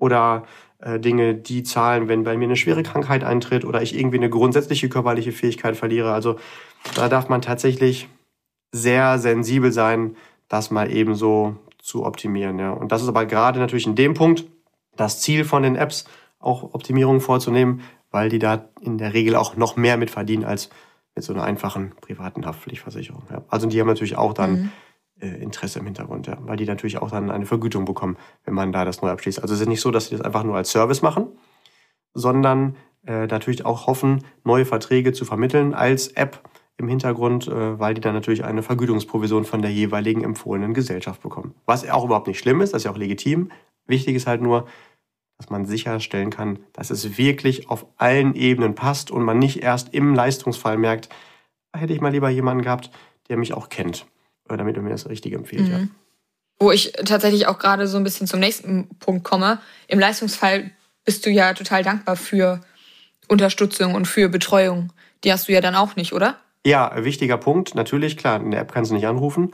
oder 0.02 0.44
äh, 0.80 1.00
Dinge, 1.00 1.36
die 1.36 1.64
zahlen, 1.64 2.08
wenn 2.08 2.24
bei 2.24 2.36
mir 2.36 2.46
eine 2.46 2.56
schwere 2.56 2.84
Krankheit 2.84 3.24
eintritt 3.24 3.64
oder 3.64 3.82
ich 3.82 3.98
irgendwie 3.98 4.18
eine 4.18 4.30
grundsätzliche 4.30 4.90
körperliche 4.90 5.32
Fähigkeit 5.32 5.78
verliere. 5.78 6.12
Also 6.12 6.38
da 6.96 7.08
darf 7.08 7.30
man 7.30 7.42
tatsächlich 7.42 8.10
sehr 8.72 9.20
sensibel 9.20 9.72
sein, 9.72 10.16
das 10.50 10.72
mal 10.72 10.92
eben 10.92 11.14
so 11.14 11.56
zu 11.78 12.04
optimieren. 12.04 12.58
Ja. 12.58 12.72
Und 12.72 12.92
das 12.92 13.04
ist 13.04 13.08
aber 13.08 13.26
gerade 13.26 13.60
natürlich 13.60 13.86
in 13.86 13.96
dem 13.96 14.16
Punkt 14.16 14.46
das 14.96 15.22
Ziel 15.22 15.46
von 15.46 15.64
den 15.64 15.76
Apps, 15.76 16.06
auch 16.40 16.74
Optimierungen 16.74 17.22
vorzunehmen, 17.22 17.82
weil 18.10 18.30
die 18.30 18.40
da 18.40 18.66
in 18.82 18.98
der 18.98 19.14
Regel 19.14 19.36
auch 19.36 19.56
noch 19.56 19.76
mehr 19.76 19.98
mit 19.98 20.10
verdienen 20.10 20.44
als 20.44 20.70
mit 21.14 21.24
so 21.24 21.34
einer 21.34 21.44
einfachen 21.44 21.92
privaten 22.02 22.46
Haftpflichtversicherung. 22.46 23.24
Ja. 23.30 23.44
Also 23.50 23.68
die 23.68 23.80
haben 23.80 23.88
natürlich 23.88 24.18
auch 24.18 24.34
dann 24.34 24.52
mhm. 24.52 24.72
Äh, 25.22 25.42
Interesse 25.42 25.80
im 25.80 25.86
Hintergrund, 25.86 26.28
ja, 26.28 26.38
weil 26.42 26.58
die 26.58 26.66
natürlich 26.66 26.98
auch 26.98 27.12
dann 27.12 27.32
eine 27.32 27.46
Vergütung 27.46 27.86
bekommen, 27.86 28.18
wenn 28.46 28.54
man 28.54 28.72
da 28.72 28.86
das 28.86 29.02
neu 29.02 29.10
abschließt. 29.10 29.42
Also 29.42 29.54
es 29.54 29.62
ist 29.62 29.68
nicht 29.68 29.82
so, 29.82 29.92
dass 29.92 30.08
sie 30.08 30.16
das 30.16 30.26
einfach 30.26 30.44
nur 30.44 30.56
als 30.56 30.72
Service 30.72 31.02
machen, 31.02 31.28
sondern 32.14 32.76
äh, 33.06 33.28
natürlich 33.28 33.66
auch 33.66 33.88
hoffen, 33.88 34.24
neue 34.44 34.66
Verträge 34.66 35.14
zu 35.14 35.26
vermitteln 35.26 35.74
als 35.74 36.10
App 36.10 36.48
im 36.78 36.88
Hintergrund, 36.88 37.48
äh, 37.48 37.80
weil 37.80 37.94
die 37.94 38.02
dann 38.02 38.14
natürlich 38.14 38.44
eine 38.44 38.64
Vergütungsprovision 38.64 39.46
von 39.46 39.62
der 39.62 39.72
jeweiligen 39.72 40.24
empfohlenen 40.24 40.74
Gesellschaft 40.74 41.22
bekommen. 41.22 41.56
Was 41.66 41.88
auch 41.90 42.06
überhaupt 42.06 42.28
nicht 42.28 42.40
schlimm 42.40 42.62
ist, 42.62 42.74
das 42.74 42.82
ist 42.82 42.86
ja 42.86 42.92
auch 42.92 42.98
legitim. 42.98 43.52
Wichtig 43.88 44.16
ist 44.16 44.28
halt 44.28 44.42
nur, 44.42 44.68
dass 45.38 45.50
man 45.50 45.66
sicherstellen 45.66 46.30
kann, 46.30 46.60
dass 46.74 46.92
es 46.92 47.18
wirklich 47.18 47.70
auf 47.70 47.88
allen 47.98 48.36
Ebenen 48.36 48.76
passt 48.76 49.10
und 49.10 49.24
man 49.24 49.40
nicht 49.40 49.64
erst 49.64 49.94
im 49.94 50.14
Leistungsfall 50.14 50.78
merkt, 50.78 51.10
hätte 51.76 51.94
ich 51.94 52.02
mal 52.02 52.12
lieber 52.12 52.30
jemanden 52.30 52.64
gehabt, 52.64 52.92
der 53.30 53.38
mich 53.38 53.54
auch 53.54 53.70
kennt, 53.70 54.06
damit 54.58 54.76
er 54.76 54.84
mir 54.84 54.90
das 54.90 55.10
Richtige 55.10 55.36
empfiehlt. 55.36 55.68
Mhm. 55.68 55.72
Ja. 55.72 55.80
Wo 56.60 56.72
ich 56.72 56.94
tatsächlich 57.06 57.48
auch 57.48 57.58
gerade 57.58 57.88
so 57.88 57.98
ein 57.98 58.04
bisschen 58.04 58.28
zum 58.28 58.40
nächsten 58.40 58.88
Punkt 59.00 59.24
komme. 59.24 59.60
Im 59.88 60.00
Leistungsfall 60.00 60.72
bist 61.06 61.26
du 61.26 61.30
ja 61.30 61.54
total 61.54 61.84
dankbar 61.84 62.16
für 62.16 62.62
Unterstützung 63.28 63.96
und 63.96 64.08
für 64.08 64.30
Betreuung. 64.30 64.94
Die 65.24 65.32
hast 65.32 65.48
du 65.48 65.54
ja 65.54 65.62
dann 65.62 65.76
auch 65.76 65.96
nicht, 65.96 66.14
oder? 66.14 66.38
Ja, 66.66 66.92
wichtiger 67.04 67.38
Punkt. 67.38 67.74
Natürlich, 67.74 68.18
klar, 68.18 68.40
in 68.40 68.52
der 68.52 68.62
App 68.62 68.72
kannst 68.72 68.92
du 68.92 68.96
nicht 68.96 69.08
anrufen. 69.08 69.54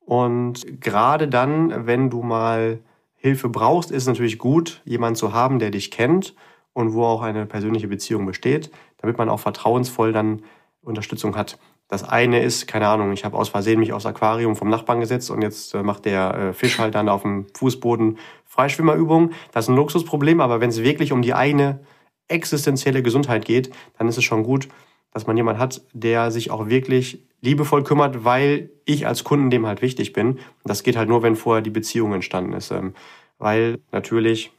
Und 0.00 0.80
gerade 0.80 1.28
dann, 1.28 1.86
wenn 1.86 2.10
du 2.10 2.22
mal 2.22 2.78
Hilfe 3.16 3.48
brauchst, 3.48 3.90
ist 3.90 4.04
es 4.04 4.08
natürlich 4.08 4.38
gut, 4.38 4.80
jemanden 4.84 5.16
zu 5.16 5.32
haben, 5.32 5.58
der 5.58 5.70
dich 5.70 5.90
kennt 5.90 6.34
und 6.72 6.92
wo 6.92 7.04
auch 7.04 7.22
eine 7.22 7.44
persönliche 7.46 7.88
Beziehung 7.88 8.24
besteht, 8.24 8.70
damit 8.98 9.18
man 9.18 9.28
auch 9.28 9.40
vertrauensvoll 9.40 10.12
dann 10.12 10.42
Unterstützung 10.80 11.36
hat. 11.36 11.58
Das 11.88 12.02
eine 12.02 12.42
ist, 12.42 12.66
keine 12.66 12.88
Ahnung, 12.88 13.12
ich 13.12 13.24
habe 13.24 13.36
aus 13.36 13.48
Versehen 13.48 13.78
mich 13.78 13.92
aufs 13.92 14.06
Aquarium 14.06 14.56
vom 14.56 14.68
Nachbarn 14.68 15.00
gesetzt 15.00 15.30
und 15.30 15.42
jetzt 15.42 15.72
äh, 15.74 15.82
macht 15.82 16.04
der 16.04 16.34
äh, 16.34 16.52
Fisch 16.52 16.78
halt 16.78 16.94
dann 16.96 17.08
auf 17.08 17.22
dem 17.22 17.46
Fußboden 17.54 18.18
Freischwimmerübungen. 18.44 19.34
Das 19.52 19.66
ist 19.66 19.68
ein 19.68 19.76
Luxusproblem, 19.76 20.40
aber 20.40 20.60
wenn 20.60 20.70
es 20.70 20.82
wirklich 20.82 21.12
um 21.12 21.22
die 21.22 21.34
eigene 21.34 21.80
existenzielle 22.28 23.02
Gesundheit 23.02 23.44
geht, 23.44 23.70
dann 23.98 24.08
ist 24.08 24.18
es 24.18 24.24
schon 24.24 24.42
gut, 24.42 24.68
dass 25.12 25.26
man 25.26 25.36
jemanden 25.36 25.60
hat, 25.60 25.82
der 25.92 26.30
sich 26.32 26.50
auch 26.50 26.68
wirklich 26.68 27.22
liebevoll 27.40 27.84
kümmert, 27.84 28.24
weil 28.24 28.70
ich 28.84 29.06
als 29.06 29.22
Kunden 29.22 29.50
dem 29.50 29.66
halt 29.66 29.80
wichtig 29.80 30.12
bin. 30.12 30.40
Das 30.64 30.82
geht 30.82 30.96
halt 30.96 31.08
nur, 31.08 31.22
wenn 31.22 31.36
vorher 31.36 31.62
die 31.62 31.70
Beziehung 31.70 32.12
entstanden 32.12 32.52
ist. 32.52 32.72
Ähm, 32.72 32.94
weil 33.38 33.78
natürlich, 33.92 34.52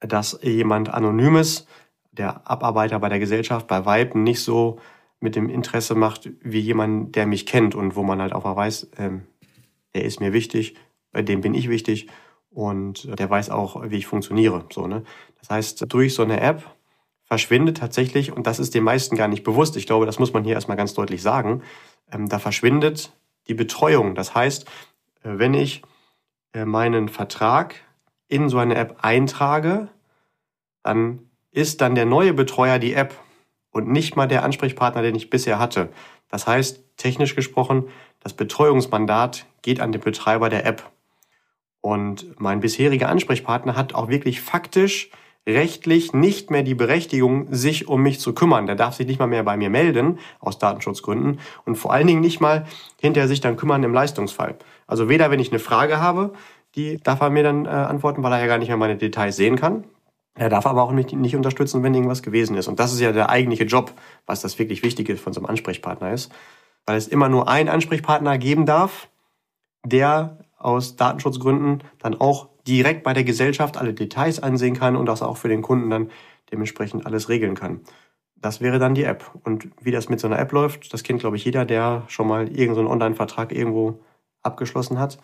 dass 0.00 0.38
jemand 0.42 0.92
Anonymes 0.92 1.66
der 2.10 2.50
Abarbeiter 2.50 2.98
bei 2.98 3.08
der 3.08 3.20
Gesellschaft, 3.20 3.66
bei 3.68 3.86
Vibe, 3.86 4.18
nicht 4.18 4.40
so 4.40 4.78
mit 5.22 5.36
dem 5.36 5.48
Interesse 5.48 5.94
macht, 5.94 6.30
wie 6.42 6.60
jemand, 6.60 7.16
der 7.16 7.26
mich 7.26 7.46
kennt 7.46 7.74
und 7.74 7.96
wo 7.96 8.02
man 8.02 8.20
halt 8.20 8.32
auch 8.32 8.44
mal 8.44 8.56
weiß, 8.56 8.90
ähm, 8.98 9.22
der 9.94 10.04
ist 10.04 10.20
mir 10.20 10.32
wichtig, 10.32 10.76
bei 11.12 11.22
dem 11.22 11.40
bin 11.40 11.54
ich 11.54 11.68
wichtig 11.68 12.08
und 12.50 13.18
der 13.18 13.28
weiß 13.28 13.50
auch, 13.50 13.90
wie 13.90 13.96
ich 13.96 14.06
funktioniere. 14.06 14.64
So, 14.70 14.86
ne? 14.86 15.04
Das 15.40 15.50
heißt, 15.50 15.92
durch 15.92 16.14
so 16.14 16.22
eine 16.22 16.40
App 16.40 16.64
verschwindet 17.24 17.78
tatsächlich, 17.78 18.32
und 18.32 18.46
das 18.46 18.58
ist 18.58 18.74
den 18.74 18.84
meisten 18.84 19.16
gar 19.16 19.28
nicht 19.28 19.42
bewusst, 19.42 19.76
ich 19.76 19.86
glaube, 19.86 20.06
das 20.06 20.18
muss 20.18 20.32
man 20.32 20.44
hier 20.44 20.54
erstmal 20.54 20.76
ganz 20.76 20.94
deutlich 20.94 21.22
sagen, 21.22 21.62
ähm, 22.10 22.28
da 22.28 22.38
verschwindet 22.38 23.12
die 23.48 23.54
Betreuung. 23.54 24.14
Das 24.14 24.34
heißt, 24.34 24.66
äh, 25.22 25.38
wenn 25.38 25.54
ich 25.54 25.82
äh, 26.52 26.64
meinen 26.64 27.08
Vertrag 27.08 27.76
in 28.28 28.48
so 28.48 28.58
eine 28.58 28.74
App 28.74 28.98
eintrage, 29.02 29.88
dann 30.82 31.30
ist 31.50 31.80
dann 31.80 31.94
der 31.94 32.06
neue 32.06 32.32
Betreuer 32.32 32.78
die 32.78 32.94
App 32.94 33.14
und 33.72 33.88
nicht 33.88 34.16
mal 34.16 34.28
der 34.28 34.44
Ansprechpartner, 34.44 35.02
den 35.02 35.14
ich 35.14 35.30
bisher 35.30 35.58
hatte. 35.58 35.88
Das 36.28 36.46
heißt, 36.46 36.84
technisch 36.96 37.34
gesprochen, 37.34 37.88
das 38.20 38.34
Betreuungsmandat 38.34 39.46
geht 39.62 39.80
an 39.80 39.92
den 39.92 40.00
Betreiber 40.00 40.48
der 40.48 40.64
App. 40.64 40.90
Und 41.80 42.40
mein 42.40 42.60
bisheriger 42.60 43.08
Ansprechpartner 43.08 43.74
hat 43.74 43.94
auch 43.94 44.08
wirklich 44.08 44.40
faktisch 44.40 45.10
rechtlich 45.46 46.12
nicht 46.12 46.52
mehr 46.52 46.62
die 46.62 46.76
Berechtigung, 46.76 47.48
sich 47.50 47.88
um 47.88 48.02
mich 48.02 48.20
zu 48.20 48.32
kümmern. 48.32 48.66
Der 48.66 48.76
darf 48.76 48.94
sich 48.94 49.06
nicht 49.06 49.18
mal 49.18 49.26
mehr 49.26 49.42
bei 49.42 49.56
mir 49.56 49.70
melden, 49.70 50.20
aus 50.38 50.58
Datenschutzgründen, 50.58 51.40
und 51.64 51.74
vor 51.74 51.92
allen 51.92 52.06
Dingen 52.06 52.20
nicht 52.20 52.40
mal 52.40 52.66
hinterher 53.00 53.26
sich 53.26 53.40
dann 53.40 53.56
kümmern 53.56 53.82
im 53.82 53.92
Leistungsfall. 53.92 54.56
Also 54.86 55.08
weder, 55.08 55.32
wenn 55.32 55.40
ich 55.40 55.50
eine 55.50 55.58
Frage 55.58 56.00
habe, 56.00 56.32
die 56.76 56.98
darf 56.98 57.20
er 57.20 57.30
mir 57.30 57.42
dann 57.42 57.66
äh, 57.66 57.70
antworten, 57.70 58.22
weil 58.22 58.32
er 58.32 58.40
ja 58.40 58.46
gar 58.46 58.58
nicht 58.58 58.68
mehr 58.68 58.76
meine 58.76 58.96
Details 58.96 59.36
sehen 59.36 59.56
kann. 59.56 59.84
Er 60.34 60.48
darf 60.48 60.66
aber 60.66 60.82
auch 60.82 60.92
nicht, 60.92 61.12
unterstützen, 61.12 61.82
wenn 61.82 61.94
irgendwas 61.94 62.22
gewesen 62.22 62.56
ist. 62.56 62.68
Und 62.68 62.80
das 62.80 62.92
ist 62.92 63.00
ja 63.00 63.12
der 63.12 63.28
eigentliche 63.28 63.64
Job, 63.64 63.92
was 64.24 64.40
das 64.40 64.58
wirklich 64.58 64.82
Wichtige 64.82 65.16
von 65.16 65.32
so 65.32 65.40
einem 65.40 65.46
Ansprechpartner 65.46 66.12
ist. 66.12 66.32
Weil 66.86 66.96
es 66.96 67.06
immer 67.06 67.28
nur 67.28 67.48
einen 67.48 67.68
Ansprechpartner 67.68 68.38
geben 68.38 68.64
darf, 68.64 69.08
der 69.84 70.38
aus 70.58 70.96
Datenschutzgründen 70.96 71.82
dann 71.98 72.18
auch 72.20 72.48
direkt 72.66 73.02
bei 73.02 73.12
der 73.12 73.24
Gesellschaft 73.24 73.76
alle 73.76 73.92
Details 73.92 74.42
ansehen 74.42 74.76
kann 74.76 74.96
und 74.96 75.06
das 75.06 75.22
auch 75.22 75.36
für 75.36 75.48
den 75.48 75.62
Kunden 75.62 75.90
dann 75.90 76.10
dementsprechend 76.50 77.06
alles 77.06 77.28
regeln 77.28 77.54
kann. 77.54 77.80
Das 78.36 78.60
wäre 78.60 78.78
dann 78.78 78.94
die 78.94 79.04
App. 79.04 79.30
Und 79.44 79.68
wie 79.80 79.90
das 79.90 80.08
mit 80.08 80.18
so 80.18 80.26
einer 80.26 80.38
App 80.38 80.52
läuft, 80.52 80.92
das 80.92 81.02
kennt, 81.02 81.20
glaube 81.20 81.36
ich, 81.36 81.44
jeder, 81.44 81.64
der 81.64 82.04
schon 82.08 82.26
mal 82.26 82.48
irgendeinen 82.48 82.86
so 82.86 82.92
Online-Vertrag 82.92 83.52
irgendwo 83.52 84.00
abgeschlossen 84.42 84.98
hat. 84.98 85.18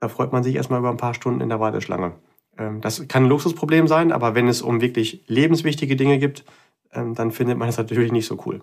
Da 0.00 0.08
freut 0.08 0.32
man 0.32 0.42
sich 0.42 0.54
erstmal 0.54 0.78
über 0.78 0.90
ein 0.90 0.96
paar 0.96 1.14
Stunden 1.14 1.40
in 1.40 1.48
der 1.48 1.60
Warteschlange. 1.60 2.12
Ähm, 2.58 2.80
das 2.80 3.06
kann 3.08 3.24
ein 3.24 3.28
Luxusproblem 3.28 3.88
sein, 3.88 4.12
aber 4.12 4.34
wenn 4.34 4.48
es 4.48 4.62
um 4.62 4.80
wirklich 4.80 5.24
lebenswichtige 5.26 5.96
Dinge 5.96 6.18
gibt, 6.18 6.44
ähm, 6.92 7.14
dann 7.14 7.30
findet 7.30 7.58
man 7.58 7.68
das 7.68 7.78
natürlich 7.78 8.12
nicht 8.12 8.26
so 8.26 8.42
cool. 8.46 8.60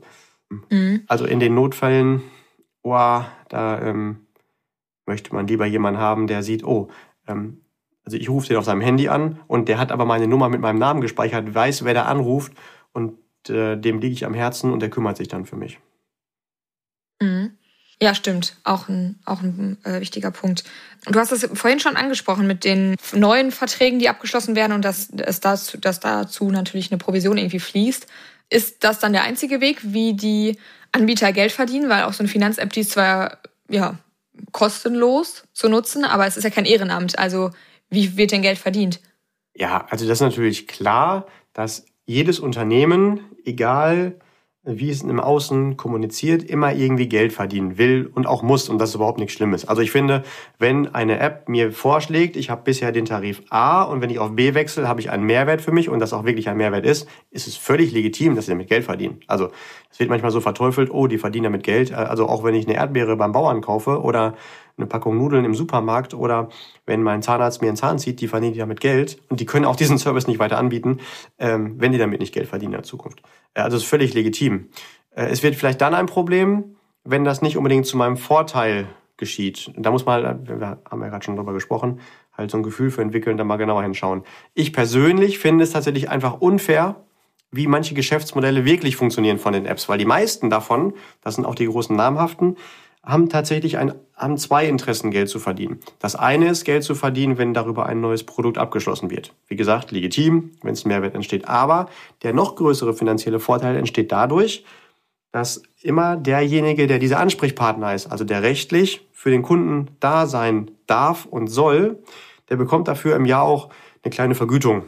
Mhm. 0.70 1.04
Also 1.08 1.26
in 1.26 1.40
den 1.40 1.56
Notfällen, 1.56 2.22
oh, 2.82 3.22
da 3.50 3.82
ähm, 3.82 4.28
möchte 5.06 5.34
man 5.34 5.48
lieber 5.48 5.66
jemanden 5.66 6.00
haben, 6.00 6.28
der 6.28 6.44
sieht, 6.44 6.64
oh, 6.64 6.90
ähm, 7.28 7.62
also 8.06 8.18
ich 8.18 8.30
rufe 8.30 8.48
den 8.48 8.58
auf 8.58 8.66
seinem 8.66 8.82
Handy 8.82 9.08
an 9.08 9.40
und 9.48 9.70
der 9.70 9.80
hat 9.80 9.92
aber 9.92 10.06
meine 10.06 10.28
Nummer 10.28 10.50
mit 10.50 10.62
meinem 10.62 10.80
Namen 10.80 11.02
gespeichert, 11.02 11.54
weiß, 11.54 11.86
wer 11.86 11.94
da 11.94 12.04
anruft 12.04 12.54
und 12.92 13.18
äh, 13.50 13.78
dem 13.78 14.00
liege 14.00 14.14
ich 14.14 14.26
am 14.26 14.34
Herzen 14.34 14.72
und 14.72 14.82
der 14.82 14.90
kümmert 14.90 15.18
sich 15.18 15.28
dann 15.28 15.46
für 15.46 15.56
mich. 15.56 15.80
Ja, 18.04 18.14
stimmt. 18.14 18.58
Auch 18.66 18.90
ein, 18.90 19.18
auch 19.24 19.42
ein 19.42 19.78
äh, 19.86 20.02
wichtiger 20.02 20.30
Punkt. 20.30 20.66
Du 21.06 21.18
hast 21.18 21.32
es 21.32 21.48
vorhin 21.54 21.80
schon 21.80 21.96
angesprochen 21.96 22.46
mit 22.46 22.66
den 22.66 22.98
neuen 23.14 23.54
Verträgen, 23.54 23.98
die 23.98 24.10
abgeschlossen 24.10 24.58
werden 24.58 24.74
und 24.74 24.84
dass, 24.84 25.08
dass, 25.08 25.40
das, 25.40 25.78
dass 25.80 26.02
dazu 26.02 26.52
natürlich 26.52 26.92
eine 26.92 26.98
Provision 26.98 27.38
irgendwie 27.38 27.62
fließt. 27.62 28.08
Ist 28.50 28.84
das 28.84 29.00
dann 29.00 29.14
der 29.14 29.24
einzige 29.24 29.62
Weg, 29.62 29.80
wie 29.84 30.16
die 30.16 30.58
Anbieter 30.92 31.32
Geld 31.32 31.54
verdienen? 31.54 31.88
Weil 31.88 32.04
auch 32.04 32.12
so 32.12 32.24
eine 32.24 32.28
Finanz-App, 32.28 32.74
die 32.74 32.82
ist 32.82 32.92
zwar 32.92 33.38
ja, 33.70 33.98
kostenlos 34.52 35.46
zu 35.54 35.70
nutzen, 35.70 36.04
aber 36.04 36.28
es 36.28 36.36
ist 36.36 36.44
ja 36.44 36.50
kein 36.50 36.66
Ehrenamt. 36.66 37.18
Also 37.18 37.52
wie 37.90 38.18
wird 38.18 38.34
denn 38.34 38.42
Geld 38.42 38.58
verdient? 38.58 39.00
Ja, 39.56 39.88
also 39.90 40.06
das 40.06 40.18
ist 40.18 40.24
natürlich 40.24 40.68
klar, 40.68 41.26
dass 41.54 41.86
jedes 42.06 42.42
Unternehmen, 42.42 43.22
egal 43.46 44.20
wie 44.66 44.90
es 44.90 45.02
im 45.02 45.20
Außen 45.20 45.76
kommuniziert, 45.76 46.44
immer 46.44 46.74
irgendwie 46.74 47.08
Geld 47.08 47.34
verdienen 47.34 47.78
will 47.78 48.10
und 48.14 48.26
auch 48.28 48.44
muss 48.44 48.70
und 48.70 48.78
das 48.78 48.90
ist 48.90 48.96
überhaupt 48.96 49.20
nichts 49.20 49.34
Schlimmes. 49.34 49.68
Also 49.68 49.82
ich 49.82 49.92
finde, 49.92 50.24
wenn 50.58 50.94
eine 50.96 51.20
App 51.20 51.50
mir 51.50 51.74
vorschlägt, 51.74 52.38
ich 52.38 52.50
habe 52.50 52.62
bisher 52.64 52.94
den 52.94 53.04
Tarif 53.04 53.42
A 53.50 53.84
und 53.84 54.00
wenn 54.00 54.10
ich 54.10 54.20
auf 54.20 54.34
B 54.36 54.54
wechsle, 54.54 54.88
habe 54.88 55.02
ich 55.02 55.10
einen 55.10 55.26
Mehrwert 55.26 55.62
für 55.62 55.74
mich 55.74 55.90
und 55.90 56.00
das 56.00 56.14
auch 56.14 56.24
wirklich 56.24 56.48
ein 56.48 56.56
Mehrwert 56.56 56.86
ist, 56.86 57.10
ist 57.32 57.48
es 57.48 57.58
völlig 57.58 57.92
legitim, 57.92 58.36
dass 58.36 58.46
sie 58.46 58.52
damit 58.52 58.70
Geld 58.70 58.86
verdienen. 58.86 59.20
Also 59.28 59.50
es 59.92 60.00
wird 60.00 60.10
manchmal 60.10 60.32
so 60.32 60.40
verteufelt, 60.40 60.90
oh, 60.92 61.08
die 61.08 61.18
verdienen 61.18 61.46
damit 61.46 61.64
Geld. 61.64 61.94
Also 61.94 62.28
auch 62.28 62.46
wenn 62.46 62.56
ich 62.56 62.66
eine 62.66 62.78
Erdbeere 62.78 63.18
beim 63.18 63.34
Bauern 63.34 63.60
kaufe 63.60 64.02
oder 64.02 64.36
eine 64.78 64.88
Packung 64.88 65.18
Nudeln 65.18 65.46
im 65.46 65.54
Supermarkt 65.54 66.14
oder 66.14 66.50
wenn 66.86 67.04
mein 67.04 67.22
Zahnarzt 67.22 67.62
mir 67.62 67.68
einen 67.68 67.78
Zahn 67.78 68.00
zieht, 68.00 68.22
die 68.22 68.28
verdienen 68.28 68.54
die 68.54 68.60
damit 68.60 68.80
Geld 68.80 69.22
und 69.30 69.40
die 69.40 69.46
können 69.46 69.66
auch 69.66 69.76
diesen 69.76 69.98
Service 69.98 70.28
nicht 70.28 70.40
weiter 70.40 70.58
anbieten, 70.58 71.00
ähm, 71.40 71.76
wenn 71.78 71.92
die 71.92 71.98
damit 71.98 72.20
nicht 72.20 72.34
Geld 72.34 72.48
verdienen 72.48 72.74
in 72.74 72.78
der 72.78 72.84
Zukunft. 72.84 73.22
Äh, 73.54 73.62
also 73.62 73.78
ist 73.78 73.86
völlig 73.86 74.14
legitim. 74.14 74.70
Äh, 75.16 75.26
es 75.26 75.44
wird 75.44 75.56
vielleicht 75.56 75.82
dann 75.82 75.94
ein 75.94 76.08
Problem, 76.08 76.76
wenn 77.04 77.24
das 77.24 77.42
nicht 77.42 77.58
unbedingt 77.58 77.86
zu 77.86 77.98
meinem 77.98 78.18
Vorteil 78.18 78.88
geschieht. 79.18 79.72
Da 79.78 79.92
muss 79.92 80.06
man, 80.06 80.26
halt, 80.26 80.48
wir 80.48 80.80
haben 80.90 81.02
ja 81.02 81.10
gerade 81.10 81.24
schon 81.24 81.36
drüber 81.36 81.54
gesprochen, 81.54 82.00
halt 82.36 82.50
so 82.50 82.58
ein 82.58 82.64
Gefühl 82.64 82.90
für 82.90 83.02
entwickeln, 83.02 83.38
da 83.38 83.44
mal 83.44 83.58
genauer 83.58 83.84
hinschauen. 83.84 84.24
Ich 84.54 84.74
persönlich 84.74 85.40
finde 85.40 85.64
es 85.64 85.72
tatsächlich 85.72 86.10
einfach 86.10 86.42
unfair, 86.42 86.96
wie 87.52 87.68
manche 87.68 87.94
Geschäftsmodelle 87.94 88.66
wirklich 88.66 88.96
funktionieren 88.96 89.38
von 89.38 89.54
den 89.54 89.68
Apps, 89.68 89.88
weil 89.88 90.00
die 90.00 90.06
meisten 90.06 90.50
davon, 90.50 90.94
das 91.22 91.36
sind 91.36 91.46
auch 91.46 91.54
die 91.54 91.68
großen 91.68 91.96
namhaften, 91.96 92.58
haben 93.04 93.30
tatsächlich 93.30 93.78
ein, 93.78 93.94
haben 94.16 94.38
zwei 94.38 94.66
Interessen, 94.68 95.12
Geld 95.12 95.30
zu 95.30 95.40
verdienen. 95.40 95.80
Das 96.00 96.16
eine 96.16 96.50
ist, 96.50 96.64
Geld 96.64 96.84
zu 96.84 96.96
verdienen, 96.96 97.38
wenn 97.38 97.54
darüber 97.54 97.86
ein 97.86 98.00
neues 98.00 98.24
Produkt 98.24 98.58
abgeschlossen 98.58 99.12
wird. 99.12 99.34
Wie 99.48 99.58
gesagt, 99.58 99.92
legitim, 99.92 100.52
wenn 100.62 100.74
es 100.74 100.86
Mehrwert 100.86 101.14
entsteht. 101.14 101.48
Aber 101.48 101.90
der 102.24 102.34
noch 102.34 102.56
größere 102.56 102.94
finanzielle 102.94 103.40
Vorteil 103.40 103.76
entsteht 103.76 104.12
dadurch, 104.12 104.64
dass 105.32 105.64
immer 105.82 106.16
derjenige, 106.16 106.88
der 106.88 107.00
dieser 107.00 107.20
Ansprechpartner 107.20 107.94
ist, 107.94 108.08
also 108.08 108.24
der 108.24 108.44
rechtlich 108.44 109.06
für 109.12 109.32
den 109.32 109.42
Kunden 109.42 109.90
da 110.00 110.28
sein 110.28 110.72
darf 110.88 111.26
und 111.26 111.48
soll, 111.48 112.04
der 112.50 112.56
bekommt 112.56 112.88
dafür 112.88 113.16
im 113.16 113.26
Jahr 113.26 113.44
auch 113.44 113.70
eine 114.04 114.12
kleine 114.12 114.36
Vergütung 114.36 114.84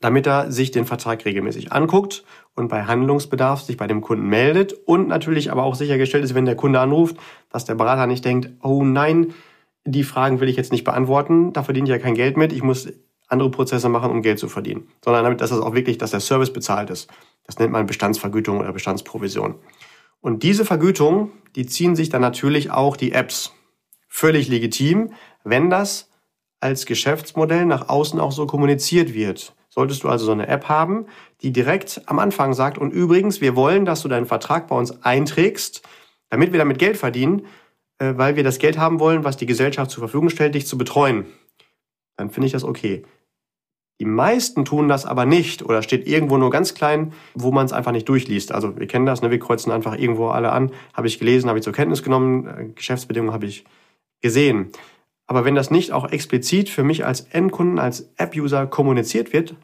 damit 0.00 0.26
er 0.26 0.50
sich 0.52 0.70
den 0.70 0.84
Vertrag 0.84 1.24
regelmäßig 1.24 1.72
anguckt 1.72 2.24
und 2.54 2.68
bei 2.68 2.84
Handlungsbedarf 2.84 3.62
sich 3.62 3.76
bei 3.76 3.86
dem 3.86 4.00
Kunden 4.00 4.28
meldet 4.28 4.72
und 4.72 5.08
natürlich 5.08 5.50
aber 5.50 5.64
auch 5.64 5.74
sichergestellt 5.74 6.24
ist, 6.24 6.34
wenn 6.34 6.44
der 6.44 6.56
Kunde 6.56 6.80
anruft, 6.80 7.16
dass 7.50 7.64
der 7.64 7.74
Berater 7.74 8.06
nicht 8.06 8.24
denkt, 8.24 8.50
oh 8.62 8.84
nein, 8.84 9.34
die 9.84 10.04
Fragen 10.04 10.40
will 10.40 10.48
ich 10.48 10.56
jetzt 10.56 10.72
nicht 10.72 10.84
beantworten, 10.84 11.52
da 11.52 11.62
verdiene 11.62 11.86
ich 11.86 11.90
ja 11.90 11.98
kein 11.98 12.14
Geld 12.14 12.36
mit, 12.36 12.52
ich 12.52 12.62
muss 12.62 12.88
andere 13.28 13.50
Prozesse 13.50 13.88
machen, 13.88 14.10
um 14.10 14.22
Geld 14.22 14.38
zu 14.38 14.48
verdienen, 14.48 14.88
sondern 15.04 15.24
damit, 15.24 15.40
dass 15.40 15.50
es 15.50 15.60
auch 15.60 15.74
wirklich, 15.74 15.98
dass 15.98 16.10
der 16.10 16.20
Service 16.20 16.52
bezahlt 16.52 16.90
ist. 16.90 17.10
Das 17.44 17.58
nennt 17.58 17.72
man 17.72 17.86
Bestandsvergütung 17.86 18.58
oder 18.58 18.72
Bestandsprovision. 18.72 19.56
Und 20.20 20.42
diese 20.42 20.64
Vergütung, 20.64 21.30
die 21.54 21.66
ziehen 21.66 21.96
sich 21.96 22.08
dann 22.08 22.20
natürlich 22.20 22.70
auch 22.70 22.96
die 22.96 23.12
Apps. 23.12 23.52
Völlig 24.08 24.48
legitim, 24.48 25.12
wenn 25.44 25.70
das 25.70 26.10
als 26.60 26.86
Geschäftsmodell 26.86 27.66
nach 27.66 27.88
außen 27.88 28.18
auch 28.20 28.32
so 28.32 28.46
kommuniziert 28.46 29.14
wird 29.14 29.54
solltest 29.76 30.04
du 30.04 30.08
also 30.08 30.24
so 30.24 30.32
eine 30.32 30.48
App 30.48 30.68
haben, 30.68 31.06
die 31.42 31.52
direkt 31.52 32.00
am 32.06 32.18
Anfang 32.18 32.54
sagt, 32.54 32.78
und 32.78 32.92
übrigens, 32.92 33.40
wir 33.40 33.54
wollen, 33.56 33.84
dass 33.84 34.02
du 34.02 34.08
deinen 34.08 34.26
Vertrag 34.26 34.68
bei 34.68 34.76
uns 34.76 35.02
einträgst, 35.02 35.82
damit 36.30 36.52
wir 36.52 36.58
damit 36.58 36.78
Geld 36.78 36.96
verdienen, 36.96 37.46
äh, 37.98 38.14
weil 38.16 38.36
wir 38.36 38.42
das 38.42 38.58
Geld 38.58 38.78
haben 38.78 38.98
wollen, 39.00 39.22
was 39.22 39.36
die 39.36 39.46
Gesellschaft 39.46 39.90
zur 39.90 40.00
Verfügung 40.00 40.30
stellt, 40.30 40.54
dich 40.54 40.66
zu 40.66 40.78
betreuen. 40.78 41.26
Dann 42.16 42.30
finde 42.30 42.46
ich 42.46 42.52
das 42.52 42.64
okay. 42.64 43.04
Die 44.00 44.06
meisten 44.06 44.64
tun 44.64 44.88
das 44.88 45.06
aber 45.06 45.26
nicht 45.26 45.62
oder 45.62 45.82
steht 45.82 46.06
irgendwo 46.06 46.36
nur 46.38 46.50
ganz 46.50 46.74
klein, 46.74 47.12
wo 47.34 47.50
man 47.50 47.66
es 47.66 47.72
einfach 47.72 47.92
nicht 47.92 48.08
durchliest. 48.08 48.52
Also 48.52 48.78
wir 48.78 48.86
kennen 48.86 49.06
das, 49.06 49.22
ne? 49.22 49.30
wir 49.30 49.38
kreuzen 49.38 49.70
einfach 49.70 49.96
irgendwo 49.98 50.28
alle 50.28 50.52
an. 50.52 50.70
Habe 50.94 51.06
ich 51.06 51.18
gelesen, 51.18 51.48
habe 51.48 51.58
ich 51.58 51.64
zur 51.64 51.72
Kenntnis 51.72 52.02
genommen, 52.02 52.46
äh, 52.46 52.64
Geschäftsbedingungen 52.74 53.34
habe 53.34 53.46
ich 53.46 53.64
gesehen. 54.22 54.72
Aber 55.26 55.44
wenn 55.44 55.54
das 55.54 55.70
nicht 55.70 55.92
auch 55.92 56.10
explizit 56.10 56.68
für 56.68 56.84
mich 56.84 57.04
als 57.04 57.22
Endkunden, 57.22 57.78
als 57.78 58.12
App-User 58.16 58.66
kommuniziert 58.66 59.32
wird, 59.32 59.56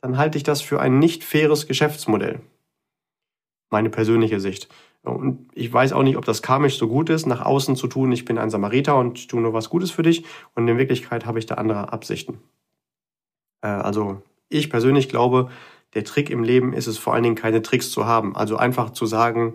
dann 0.00 0.18
halte 0.18 0.36
ich 0.36 0.44
das 0.44 0.60
für 0.60 0.80
ein 0.80 0.98
nicht 0.98 1.24
faires 1.24 1.66
Geschäftsmodell. 1.66 2.40
Meine 3.70 3.90
persönliche 3.90 4.40
Sicht. 4.40 4.68
Und 5.02 5.48
ich 5.54 5.72
weiß 5.72 5.92
auch 5.92 6.02
nicht, 6.02 6.16
ob 6.16 6.24
das 6.24 6.42
karmisch 6.42 6.78
so 6.78 6.88
gut 6.88 7.08
ist, 7.08 7.26
nach 7.26 7.44
außen 7.44 7.76
zu 7.76 7.86
tun, 7.86 8.12
ich 8.12 8.24
bin 8.24 8.38
ein 8.38 8.50
Samariter 8.50 8.96
und 8.96 9.28
tue 9.28 9.40
nur 9.40 9.52
was 9.52 9.70
Gutes 9.70 9.90
für 9.90 10.02
dich. 10.02 10.24
Und 10.54 10.68
in 10.68 10.78
Wirklichkeit 10.78 11.24
habe 11.24 11.38
ich 11.38 11.46
da 11.46 11.54
andere 11.54 11.92
Absichten. 11.92 12.40
Äh, 13.62 13.68
also 13.68 14.22
ich 14.48 14.70
persönlich 14.70 15.08
glaube, 15.08 15.50
der 15.94 16.04
Trick 16.04 16.30
im 16.30 16.42
Leben 16.42 16.72
ist 16.72 16.86
es 16.86 16.98
vor 16.98 17.14
allen 17.14 17.22
Dingen 17.22 17.34
keine 17.34 17.62
Tricks 17.62 17.90
zu 17.90 18.06
haben. 18.06 18.36
Also 18.36 18.56
einfach 18.56 18.90
zu 18.90 19.06
sagen, 19.06 19.54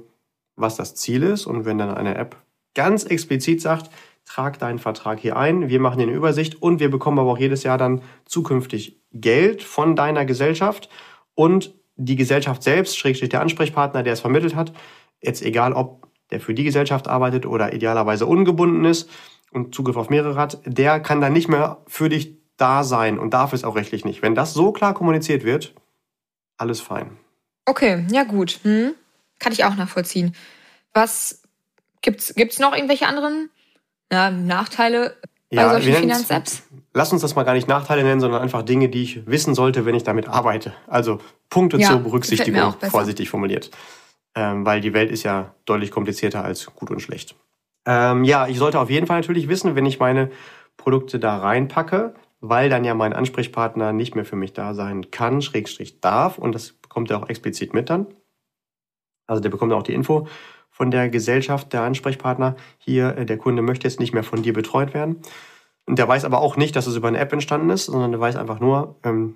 was 0.56 0.76
das 0.76 0.96
Ziel 0.96 1.24
ist. 1.24 1.46
Und 1.46 1.66
wenn 1.66 1.78
dann 1.78 1.94
eine 1.94 2.16
App 2.16 2.38
ganz 2.74 3.04
explizit 3.04 3.62
sagt, 3.62 3.92
trag 4.26 4.60
deinen 4.60 4.80
Vertrag 4.80 5.20
hier 5.20 5.38
ein, 5.38 5.70
wir 5.70 5.80
machen 5.80 6.02
eine 6.02 6.12
Übersicht 6.12 6.62
und 6.62 6.80
wir 6.80 6.90
bekommen 6.90 7.20
aber 7.20 7.32
auch 7.32 7.38
jedes 7.38 7.64
Jahr 7.64 7.78
dann 7.78 8.02
zukünftig 8.26 9.02
Geld 9.12 9.64
von 9.64 9.96
deiner 9.96 10.26
Gesellschaft 10.26 10.90
und 11.36 11.74
die 11.96 12.16
Gesellschaft 12.16 12.64
selbst, 12.64 12.98
schrägstrich 12.98 13.30
der 13.30 13.42
Ansprechpartner, 13.42 14.04
der 14.04 14.14
es 14.14 14.22
vermittelt 14.22 14.56
hat, 14.56 14.74
jetzt 15.22 15.42
egal 15.42 15.74
ob 15.74 16.08
der 16.32 16.40
für 16.40 16.54
die 16.54 16.64
Gesellschaft 16.64 17.08
arbeitet 17.08 17.46
oder 17.46 17.74
idealerweise 17.74 18.26
ungebunden 18.26 18.86
ist 18.86 19.10
und 19.52 19.76
Zugriff 19.76 19.98
auf 19.98 20.10
mehrere 20.10 20.36
hat, 20.36 20.60
der 20.66 21.00
kann 21.00 21.22
dann 21.22 21.34
nicht 21.34 21.48
mehr 21.48 21.84
für 21.88 22.10
dich 22.10 22.38
da 22.58 22.84
sein 22.84 23.20
und 23.20 23.34
darf 23.34 23.54
es 23.54 23.64
auch 23.64 23.76
rechtlich 23.76 24.06
nicht. 24.06 24.22
Wenn 24.22 24.36
das 24.36 24.54
so 24.54 24.72
klar 24.72 24.94
kommuniziert 24.94 25.44
wird, 25.44 25.76
alles 26.58 26.82
fein. 26.82 27.18
Okay, 27.66 28.06
ja 28.12 28.24
gut. 28.24 28.60
Hm. 28.64 28.94
Kann 29.40 29.54
ich 29.54 29.64
auch 29.64 29.76
nachvollziehen. 29.76 30.36
Was 30.94 31.44
gibt's 32.02 32.34
gibt's 32.36 32.60
noch 32.60 32.74
irgendwelche 32.74 33.08
anderen 33.08 33.50
ja, 34.14 34.30
Nachteile 34.30 35.18
bei 35.50 35.58
ja, 35.58 35.70
solchen 35.72 35.94
Finanz-Apps? 35.94 36.64
Lass 36.94 37.12
uns 37.12 37.22
das 37.22 37.36
mal 37.36 37.44
gar 37.44 37.54
nicht 37.54 37.68
Nachteile 37.68 38.04
nennen, 38.04 38.22
sondern 38.22 38.42
einfach 38.42 38.62
Dinge, 38.62 38.88
die 38.88 39.02
ich 39.02 39.28
wissen 39.28 39.56
sollte, 39.56 39.86
wenn 39.86 39.96
ich 39.96 40.04
damit 40.04 40.28
arbeite. 40.28 40.74
Also 40.88 41.20
Punkte 41.50 41.78
ja, 41.78 41.90
zur 41.90 42.00
Berücksichtigung, 42.00 42.76
vorsichtig 42.90 43.30
formuliert. 43.30 43.72
Ähm, 44.36 44.66
weil 44.66 44.82
die 44.82 44.94
Welt 44.94 45.12
ist 45.12 45.24
ja 45.24 45.54
deutlich 45.66 45.92
komplizierter 45.92 46.44
als 46.44 46.68
gut 46.68 46.92
und 46.92 47.02
schlecht. 47.02 47.36
Ähm, 47.86 48.24
ja, 48.24 48.48
ich 48.48 48.58
sollte 48.58 48.80
auf 48.80 48.90
jeden 48.90 49.08
Fall 49.08 49.20
natürlich 49.20 49.48
wissen, 49.48 49.76
wenn 49.76 49.86
ich 49.86 50.00
meine 50.00 50.32
Produkte 50.78 51.20
da 51.20 51.38
reinpacke, 51.38 52.14
weil 52.40 52.70
dann 52.70 52.84
ja 52.84 52.94
mein 52.94 53.14
Ansprechpartner 53.14 53.94
nicht 53.94 54.16
mehr 54.16 54.26
für 54.26 54.36
mich 54.36 54.54
da 54.54 54.74
sein 54.74 55.12
kann, 55.12 55.42
Schrägstrich 55.42 56.00
darf. 56.00 56.38
Und 56.38 56.54
das 56.54 56.74
bekommt 56.74 57.10
er 57.10 57.18
auch 57.18 57.30
explizit 57.30 57.74
mit 57.74 57.90
dann. 57.90 58.08
Also 59.28 59.42
der 59.42 59.50
bekommt 59.50 59.74
auch 59.74 59.84
die 59.84 59.94
Info 59.94 60.28
von 60.74 60.92
der 60.92 61.08
Gesellschaft, 61.08 61.72
der 61.72 61.84
Ansprechpartner. 61.84 62.56
Hier, 62.80 63.16
äh, 63.16 63.26
der 63.26 63.38
Kunde 63.38 63.62
möchte 63.62 63.88
jetzt 63.88 64.00
nicht 64.00 64.14
mehr 64.14 64.24
von 64.24 64.42
dir 64.42 64.54
betreut 64.54 64.94
werden. 64.94 65.22
Und 65.86 66.00
der 66.00 66.08
weiß 66.08 66.26
aber 66.26 66.42
auch 66.42 66.58
nicht, 66.58 66.76
dass 66.76 66.88
es 66.88 66.96
über 66.96 67.08
eine 67.08 67.20
App 67.20 67.32
entstanden 67.32 67.70
ist, 67.70 67.86
sondern 67.86 68.12
der 68.12 68.20
weiß 68.20 68.36
einfach 68.36 68.60
nur, 68.60 68.96
ähm, 69.04 69.36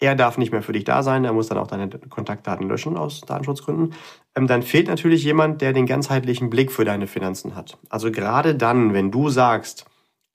er 0.00 0.14
darf 0.14 0.38
nicht 0.38 0.52
mehr 0.52 0.62
für 0.62 0.72
dich 0.72 0.84
da 0.84 1.02
sein, 1.02 1.24
er 1.24 1.32
muss 1.32 1.48
dann 1.48 1.58
auch 1.58 1.66
deine 1.66 1.88
Kontaktdaten 1.88 2.68
löschen 2.68 2.96
aus 2.96 3.20
Datenschutzgründen. 3.22 3.94
Ähm, 4.34 4.46
dann 4.46 4.62
fehlt 4.62 4.88
natürlich 4.88 5.24
jemand, 5.24 5.60
der 5.60 5.72
den 5.72 5.86
ganzheitlichen 5.86 6.50
Blick 6.50 6.72
für 6.72 6.84
deine 6.84 7.06
Finanzen 7.06 7.54
hat. 7.54 7.78
Also 7.90 8.10
gerade 8.10 8.54
dann, 8.54 8.94
wenn 8.94 9.10
du 9.10 9.28
sagst, 9.28 9.86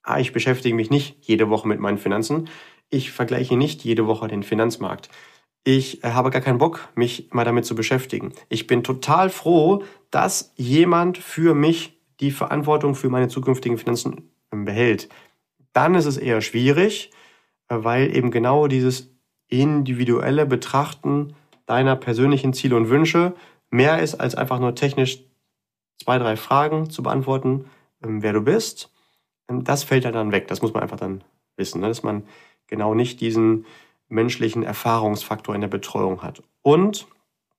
ah, 0.02 0.20
ich 0.20 0.32
beschäftige 0.32 0.76
mich 0.76 0.90
nicht 0.90 1.16
jede 1.20 1.48
Woche 1.50 1.66
mit 1.66 1.80
meinen 1.80 1.98
Finanzen, 1.98 2.48
ich 2.90 3.10
vergleiche 3.10 3.56
nicht 3.56 3.82
jede 3.82 4.06
Woche 4.06 4.28
den 4.28 4.42
Finanzmarkt. 4.42 5.08
Ich 5.64 6.04
äh, 6.04 6.08
habe 6.12 6.30
gar 6.30 6.42
keinen 6.42 6.58
Bock, 6.58 6.88
mich 6.94 7.28
mal 7.32 7.44
damit 7.44 7.64
zu 7.64 7.74
beschäftigen. 7.74 8.32
Ich 8.48 8.66
bin 8.66 8.84
total 8.84 9.30
froh, 9.30 9.82
dass 10.10 10.52
jemand 10.56 11.18
für 11.18 11.54
mich 11.54 11.98
die 12.20 12.30
Verantwortung 12.30 12.94
für 12.94 13.08
meine 13.08 13.28
zukünftigen 13.28 13.78
Finanzen 13.78 14.30
ähm, 14.52 14.64
behält. 14.64 15.08
Dann 15.72 15.94
ist 15.94 16.06
es 16.06 16.16
eher 16.16 16.40
schwierig, 16.40 17.10
äh, 17.68 17.76
weil 17.78 18.14
eben 18.14 18.30
genau 18.30 18.68
dieses 18.68 19.10
individuelle 19.48 20.46
Betrachten 20.46 21.34
deiner 21.66 21.96
persönlichen 21.96 22.52
Ziele 22.52 22.76
und 22.76 22.90
Wünsche 22.90 23.34
mehr 23.70 24.00
ist 24.00 24.14
als 24.14 24.34
einfach 24.34 24.60
nur 24.60 24.74
technisch 24.74 25.24
zwei, 26.02 26.18
drei 26.18 26.36
Fragen 26.36 26.90
zu 26.90 27.02
beantworten, 27.02 27.64
ähm, 28.02 28.22
wer 28.22 28.32
du 28.32 28.42
bist 28.42 28.90
ähm, 29.48 29.64
das 29.64 29.84
fällt 29.84 30.04
ja 30.04 30.12
dann 30.12 30.32
weg. 30.32 30.48
Das 30.48 30.62
muss 30.62 30.72
man 30.72 30.82
einfach 30.82 30.98
dann 30.98 31.22
wissen, 31.56 31.80
ne? 31.80 31.88
dass 31.88 32.02
man 32.02 32.24
genau 32.66 32.94
nicht 32.94 33.20
diesen 33.20 33.66
menschlichen 34.14 34.62
Erfahrungsfaktor 34.62 35.54
in 35.54 35.60
der 35.60 35.68
Betreuung 35.68 36.22
hat. 36.22 36.42
Und 36.62 37.06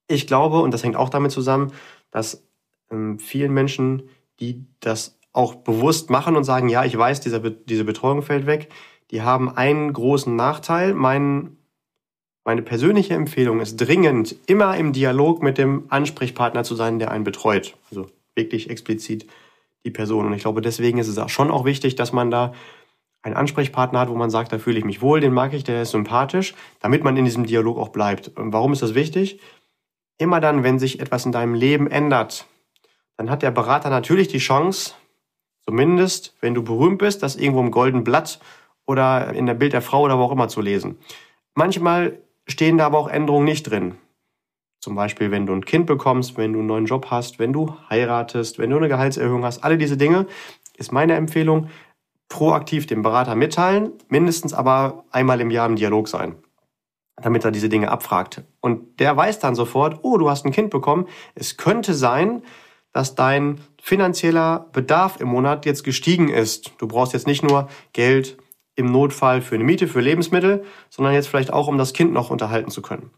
ich 0.07 0.27
glaube, 0.27 0.59
und 0.59 0.73
das 0.73 0.83
hängt 0.83 0.95
auch 0.95 1.09
damit 1.09 1.31
zusammen, 1.31 1.71
dass 2.11 2.43
ähm, 2.91 3.19
vielen 3.19 3.53
Menschen, 3.53 4.09
die 4.39 4.65
das 4.79 5.17
auch 5.33 5.55
bewusst 5.55 6.09
machen 6.09 6.35
und 6.35 6.43
sagen, 6.43 6.69
ja, 6.69 6.85
ich 6.85 6.97
weiß, 6.97 7.19
dieser, 7.21 7.39
diese 7.39 7.83
Betreuung 7.83 8.21
fällt 8.21 8.45
weg, 8.45 8.69
die 9.11 9.21
haben 9.21 9.49
einen 9.55 9.91
großen 9.91 10.35
Nachteil. 10.35 10.93
Mein, 10.93 11.57
meine 12.43 12.61
persönliche 12.61 13.13
Empfehlung 13.13 13.59
ist 13.59 13.77
dringend, 13.77 14.35
immer 14.47 14.77
im 14.77 14.93
Dialog 14.93 15.43
mit 15.43 15.57
dem 15.57 15.85
Ansprechpartner 15.89 16.63
zu 16.63 16.75
sein, 16.75 16.99
der 16.99 17.11
einen 17.11 17.23
betreut. 17.23 17.75
Also 17.89 18.09
wirklich 18.33 18.69
explizit 18.69 19.27
die 19.83 19.91
Person. 19.91 20.25
Und 20.25 20.33
ich 20.33 20.41
glaube, 20.41 20.61
deswegen 20.61 20.97
ist 20.97 21.07
es 21.07 21.17
auch 21.17 21.29
schon 21.29 21.51
auch 21.51 21.65
wichtig, 21.65 21.95
dass 21.95 22.13
man 22.13 22.31
da 22.31 22.53
einen 23.25 23.35
Ansprechpartner 23.35 23.99
hat, 23.99 24.09
wo 24.09 24.15
man 24.15 24.29
sagt, 24.29 24.53
da 24.53 24.59
fühle 24.59 24.77
ich 24.77 24.85
mich 24.85 25.01
wohl, 25.01 25.19
den 25.19 25.33
mag 25.33 25.51
ich, 25.53 25.63
der 25.63 25.81
ist 25.81 25.91
sympathisch, 25.91 26.53
damit 26.79 27.03
man 27.03 27.17
in 27.17 27.25
diesem 27.25 27.45
Dialog 27.45 27.79
auch 27.79 27.89
bleibt. 27.89 28.27
Und 28.37 28.53
warum 28.53 28.71
ist 28.71 28.83
das 28.83 28.93
wichtig? 28.93 29.39
Immer 30.19 30.39
dann, 30.39 30.63
wenn 30.63 30.77
sich 30.77 30.99
etwas 30.99 31.25
in 31.25 31.31
deinem 31.31 31.55
Leben 31.55 31.87
ändert, 31.87 32.45
dann 33.17 33.31
hat 33.31 33.41
der 33.41 33.49
Berater 33.49 33.89
natürlich 33.89 34.27
die 34.27 34.37
Chance, 34.37 34.93
zumindest, 35.65 36.35
wenn 36.39 36.53
du 36.53 36.63
berühmt 36.63 36.99
bist, 36.99 37.23
das 37.23 37.35
irgendwo 37.35 37.61
im 37.61 37.71
Golden 37.71 38.03
Blatt 38.03 38.39
oder 38.85 39.33
in 39.33 39.47
der 39.47 39.55
Bild 39.55 39.73
der 39.73 39.81
Frau 39.81 40.03
oder 40.03 40.19
wo 40.19 40.23
auch 40.23 40.31
immer 40.31 40.47
zu 40.47 40.61
lesen. 40.61 40.99
Manchmal 41.55 42.19
stehen 42.47 42.77
da 42.77 42.85
aber 42.85 42.99
auch 42.99 43.07
Änderungen 43.07 43.45
nicht 43.45 43.63
drin. 43.63 43.95
Zum 44.79 44.93
Beispiel, 44.93 45.31
wenn 45.31 45.47
du 45.47 45.53
ein 45.53 45.65
Kind 45.65 45.87
bekommst, 45.87 46.37
wenn 46.37 46.53
du 46.53 46.59
einen 46.59 46.67
neuen 46.67 46.85
Job 46.85 47.07
hast, 47.09 47.39
wenn 47.39 47.53
du 47.53 47.75
heiratest, 47.89 48.59
wenn 48.59 48.69
du 48.69 48.77
eine 48.77 48.87
Gehaltserhöhung 48.87 49.43
hast. 49.43 49.63
Alle 49.63 49.79
diese 49.79 49.97
Dinge 49.97 50.27
ist 50.77 50.91
meine 50.91 51.15
Empfehlung, 51.15 51.69
proaktiv 52.29 52.87
dem 52.87 53.01
Berater 53.01 53.35
mitteilen, 53.35 53.91
mindestens 54.09 54.53
aber 54.53 55.05
einmal 55.11 55.41
im 55.41 55.51
Jahr 55.51 55.67
im 55.67 55.75
Dialog 55.75 56.07
sein, 56.07 56.35
damit 57.21 57.45
er 57.45 57.51
diese 57.51 57.69
Dinge 57.69 57.91
abfragt. 57.91 58.43
Und 58.61 58.99
der 58.99 59.15
weiß 59.15 59.39
dann 59.39 59.55
sofort, 59.55 59.99
oh, 60.03 60.17
du 60.17 60.29
hast 60.29 60.45
ein 60.45 60.51
Kind 60.51 60.69
bekommen. 60.69 61.07
Es 61.35 61.57
könnte 61.57 61.93
sein, 61.93 62.43
dass 62.91 63.13
dein 63.13 63.59
finanzieller 63.81 64.67
Bedarf 64.71 65.19
im 65.19 65.27
Monat 65.27 65.65
jetzt 65.65 65.83
gestiegen 65.83 66.29
ist. 66.29 66.71
Du 66.77 66.87
brauchst 66.87 67.13
jetzt 67.13 67.27
nicht 67.27 67.43
nur 67.43 67.67
Geld 67.93 68.37
im 68.75 68.91
Notfall 68.91 69.41
für 69.41 69.55
eine 69.55 69.63
Miete, 69.63 69.87
für 69.87 70.01
Lebensmittel, 70.01 70.63
sondern 70.89 71.13
jetzt 71.13 71.27
vielleicht 71.27 71.51
auch, 71.51 71.67
um 71.67 71.77
das 71.77 71.93
Kind 71.93 72.13
noch 72.13 72.29
unterhalten 72.29 72.71
zu 72.71 72.81
können. 72.81 73.11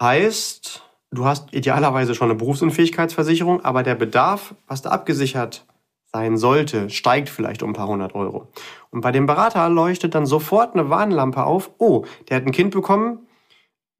Heißt, 0.00 0.82
du 1.10 1.24
hast 1.24 1.52
idealerweise 1.52 2.14
schon 2.14 2.30
eine 2.30 2.38
Berufsunfähigkeitsversicherung, 2.38 3.64
aber 3.64 3.82
der 3.82 3.94
Bedarf, 3.94 4.54
was 4.66 4.82
da 4.82 4.90
abgesichert 4.90 5.64
sein 6.12 6.36
sollte, 6.36 6.90
steigt 6.90 7.28
vielleicht 7.28 7.62
um 7.62 7.70
ein 7.70 7.74
paar 7.74 7.88
hundert 7.88 8.14
Euro. 8.14 8.48
Und 8.90 9.00
bei 9.00 9.12
dem 9.12 9.26
Berater 9.26 9.68
leuchtet 9.68 10.14
dann 10.14 10.26
sofort 10.26 10.74
eine 10.74 10.90
Warnlampe 10.90 11.44
auf, 11.44 11.70
oh, 11.78 12.04
der 12.28 12.36
hat 12.36 12.46
ein 12.46 12.52
Kind 12.52 12.72
bekommen, 12.72 13.26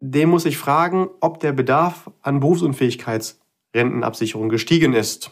dem 0.01 0.31
muss 0.31 0.47
ich 0.47 0.59
fragen, 0.59 1.09
ob 1.21 1.41
der 1.41 1.53
Bedarf 1.53 2.11
an 2.23 2.41
Berufsunfähigkeitsrentenabsicherung 2.41 4.49
gestiegen 4.49 4.95
ist. 4.95 5.31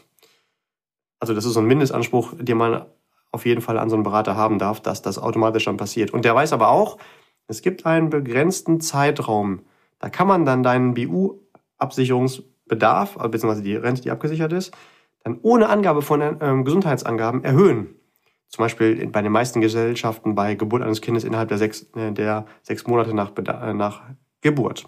Also 1.20 1.34
das 1.34 1.44
ist 1.44 1.54
so 1.54 1.60
ein 1.60 1.66
Mindestanspruch, 1.66 2.34
den 2.38 2.58
man 2.58 2.86
auf 3.32 3.44
jeden 3.44 3.60
Fall 3.60 3.78
an 3.78 3.90
so 3.90 3.96
einen 3.96 4.04
Berater 4.04 4.36
haben 4.36 4.58
darf, 4.58 4.80
dass 4.80 5.02
das 5.02 5.18
automatisch 5.18 5.64
dann 5.64 5.76
passiert. 5.76 6.12
Und 6.12 6.24
der 6.24 6.34
weiß 6.34 6.52
aber 6.52 6.68
auch, 6.68 6.98
es 7.46 7.62
gibt 7.62 7.86
einen 7.86 8.10
begrenzten 8.10 8.80
Zeitraum. 8.80 9.62
Da 9.98 10.10
kann 10.10 10.28
man 10.28 10.44
dann 10.44 10.62
deinen 10.62 10.94
BU 10.94 11.40
Absicherungsbedarf, 11.78 13.16
äh, 13.16 13.28
beziehungsweise 13.28 13.62
die 13.62 13.74
Rente, 13.74 14.02
die 14.02 14.10
abgesichert 14.10 14.52
ist, 14.52 14.72
dann 15.24 15.38
ohne 15.42 15.68
Angabe 15.68 16.02
von 16.02 16.38
ähm, 16.40 16.64
Gesundheitsangaben 16.64 17.44
erhöhen. 17.44 17.94
Zum 18.48 18.62
Beispiel 18.62 19.06
bei 19.08 19.20
den 19.20 19.32
meisten 19.32 19.60
Gesellschaften 19.60 20.34
bei 20.34 20.54
Geburt 20.54 20.82
eines 20.82 21.02
Kindes 21.02 21.24
innerhalb 21.24 21.48
der 21.48 21.58
sechs, 21.58 21.82
äh, 21.94 22.12
der 22.12 22.46
sechs 22.62 22.86
Monate 22.86 23.14
nach, 23.14 23.32
äh, 23.36 23.74
nach 23.74 24.02
Geburt. 24.40 24.86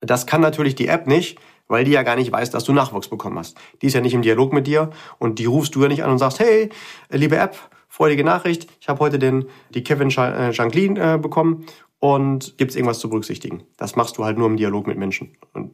Das 0.00 0.26
kann 0.26 0.40
natürlich 0.40 0.74
die 0.74 0.88
App 0.88 1.06
nicht, 1.06 1.38
weil 1.68 1.84
die 1.84 1.90
ja 1.90 2.02
gar 2.02 2.16
nicht 2.16 2.32
weiß, 2.32 2.50
dass 2.50 2.64
du 2.64 2.72
Nachwuchs 2.72 3.08
bekommen 3.08 3.38
hast. 3.38 3.58
Die 3.82 3.86
ist 3.86 3.94
ja 3.94 4.00
nicht 4.00 4.14
im 4.14 4.22
Dialog 4.22 4.52
mit 4.52 4.66
dir 4.66 4.90
und 5.18 5.38
die 5.38 5.46
rufst 5.46 5.74
du 5.74 5.82
ja 5.82 5.88
nicht 5.88 6.04
an 6.04 6.10
und 6.10 6.18
sagst, 6.18 6.38
hey, 6.38 6.70
liebe 7.10 7.36
App, 7.36 7.56
freudige 7.88 8.24
Nachricht, 8.24 8.68
ich 8.80 8.88
habe 8.88 9.00
heute 9.00 9.18
den, 9.18 9.46
die 9.70 9.82
Kevin 9.82 10.10
Janklin 10.10 10.96
äh, 10.96 11.18
bekommen 11.20 11.66
und 11.98 12.56
gibt 12.58 12.70
es 12.70 12.76
irgendwas 12.76 12.98
zu 12.98 13.08
berücksichtigen. 13.08 13.64
Das 13.76 13.96
machst 13.96 14.18
du 14.18 14.24
halt 14.24 14.38
nur 14.38 14.46
im 14.46 14.56
Dialog 14.56 14.86
mit 14.86 14.98
Menschen. 14.98 15.36
Und 15.52 15.72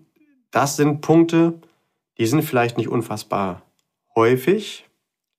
das 0.51 0.77
sind 0.77 1.01
Punkte, 1.01 1.61
die 2.23 2.29
sind 2.29 2.45
vielleicht 2.45 2.79
nicht 2.79 2.89
unfassbar 2.89 3.63
häufig, 4.15 4.89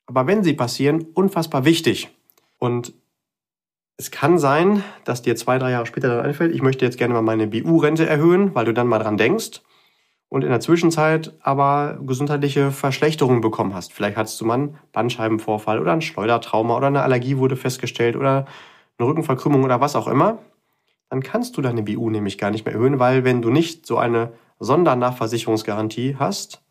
aber 0.06 0.28
wenn 0.28 0.44
sie 0.44 0.52
passieren, 0.52 1.06
unfassbar 1.14 1.64
wichtig. 1.64 2.10
Und 2.60 2.94
es 3.96 4.12
kann 4.12 4.38
sein, 4.38 4.84
dass 5.06 5.22
dir 5.22 5.38
zwei, 5.38 5.58
drei 5.60 5.72
Jahre 5.72 5.86
später 5.86 6.10
dann 6.10 6.26
einfällt, 6.26 6.54
ich 6.54 6.62
möchte 6.62 6.84
jetzt 6.84 6.98
gerne 6.98 7.14
mal 7.14 7.22
meine 7.22 7.48
BU-Rente 7.48 8.06
erhöhen, 8.06 8.54
weil 8.54 8.66
du 8.66 8.74
dann 8.74 8.88
mal 8.88 9.00
dran 9.00 9.16
denkst 9.16 9.62
und 10.28 10.44
in 10.44 10.50
der 10.50 10.60
Zwischenzeit 10.60 11.32
aber 11.40 12.00
gesundheitliche 12.06 12.70
Verschlechterungen 12.72 13.40
bekommen 13.40 13.74
hast. 13.74 13.94
Vielleicht 13.94 14.18
hattest 14.18 14.42
du 14.42 14.46
mal 14.46 14.56
einen 14.56 14.78
Bandscheibenvorfall 14.92 15.80
oder 15.80 15.94
ein 15.94 16.02
Schleudertrauma 16.02 16.76
oder 16.76 16.88
eine 16.88 17.04
Allergie 17.04 17.38
wurde 17.38 17.56
festgestellt 17.56 18.18
oder 18.18 18.46
eine 18.98 19.08
Rückenverkrümmung 19.08 19.64
oder 19.64 19.80
was 19.80 19.96
auch 19.96 20.08
immer. 20.08 20.40
Dann 21.10 21.24
kannst 21.24 21.56
du 21.56 21.62
deine 21.62 21.82
BU 21.82 22.10
nämlich 22.10 22.38
gar 22.38 22.52
nicht 22.52 22.66
mehr 22.66 22.74
erhöhen, 22.74 23.00
weil 23.00 23.24
wenn 23.24 23.42
du 23.42 23.52
nicht 23.52 23.86
so 23.86 23.98
eine 23.98 24.34
Sondernachversicherungsgarantie 24.60 26.16
hast, 26.18 26.63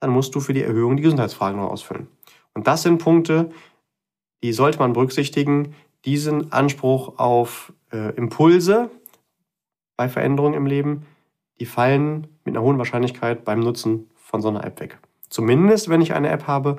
dann 0.00 0.10
musst 0.10 0.34
du 0.34 0.40
für 0.40 0.54
die 0.54 0.62
Erhöhung 0.62 0.96
die 0.96 1.02
Gesundheitsfragen 1.02 1.60
noch 1.60 1.70
ausfüllen. 1.70 2.08
Und 2.54 2.66
das 2.66 2.82
sind 2.82 2.98
Punkte, 2.98 3.50
die 4.42 4.52
sollte 4.52 4.78
man 4.78 4.92
berücksichtigen, 4.92 5.74
diesen 6.04 6.52
Anspruch 6.52 7.18
auf 7.18 7.72
äh, 7.92 8.14
Impulse 8.16 8.90
bei 9.96 10.08
Veränderungen 10.08 10.54
im 10.54 10.66
Leben, 10.66 11.06
die 11.60 11.66
fallen 11.66 12.26
mit 12.44 12.56
einer 12.56 12.64
hohen 12.64 12.78
Wahrscheinlichkeit 12.78 13.44
beim 13.44 13.60
Nutzen 13.60 14.10
von 14.16 14.40
so 14.40 14.48
einer 14.48 14.64
App 14.64 14.80
weg. 14.80 14.98
Zumindest, 15.28 15.90
wenn 15.90 16.00
ich 16.00 16.14
eine 16.14 16.30
App 16.30 16.46
habe, 16.46 16.78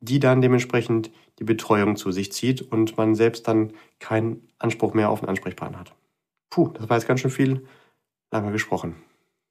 die 0.00 0.20
dann 0.20 0.40
dementsprechend 0.40 1.10
die 1.38 1.44
Betreuung 1.44 1.96
zu 1.96 2.12
sich 2.12 2.32
zieht 2.32 2.62
und 2.62 2.96
man 2.96 3.14
selbst 3.14 3.48
dann 3.48 3.72
keinen 3.98 4.48
Anspruch 4.58 4.94
mehr 4.94 5.10
auf 5.10 5.20
einen 5.20 5.28
Ansprechpartner 5.28 5.80
hat. 5.80 5.94
Puh, 6.50 6.68
das 6.68 6.88
war 6.88 6.96
jetzt 6.96 7.08
ganz 7.08 7.20
schön 7.20 7.30
viel 7.30 7.66
lange 8.30 8.52
gesprochen. 8.52 8.96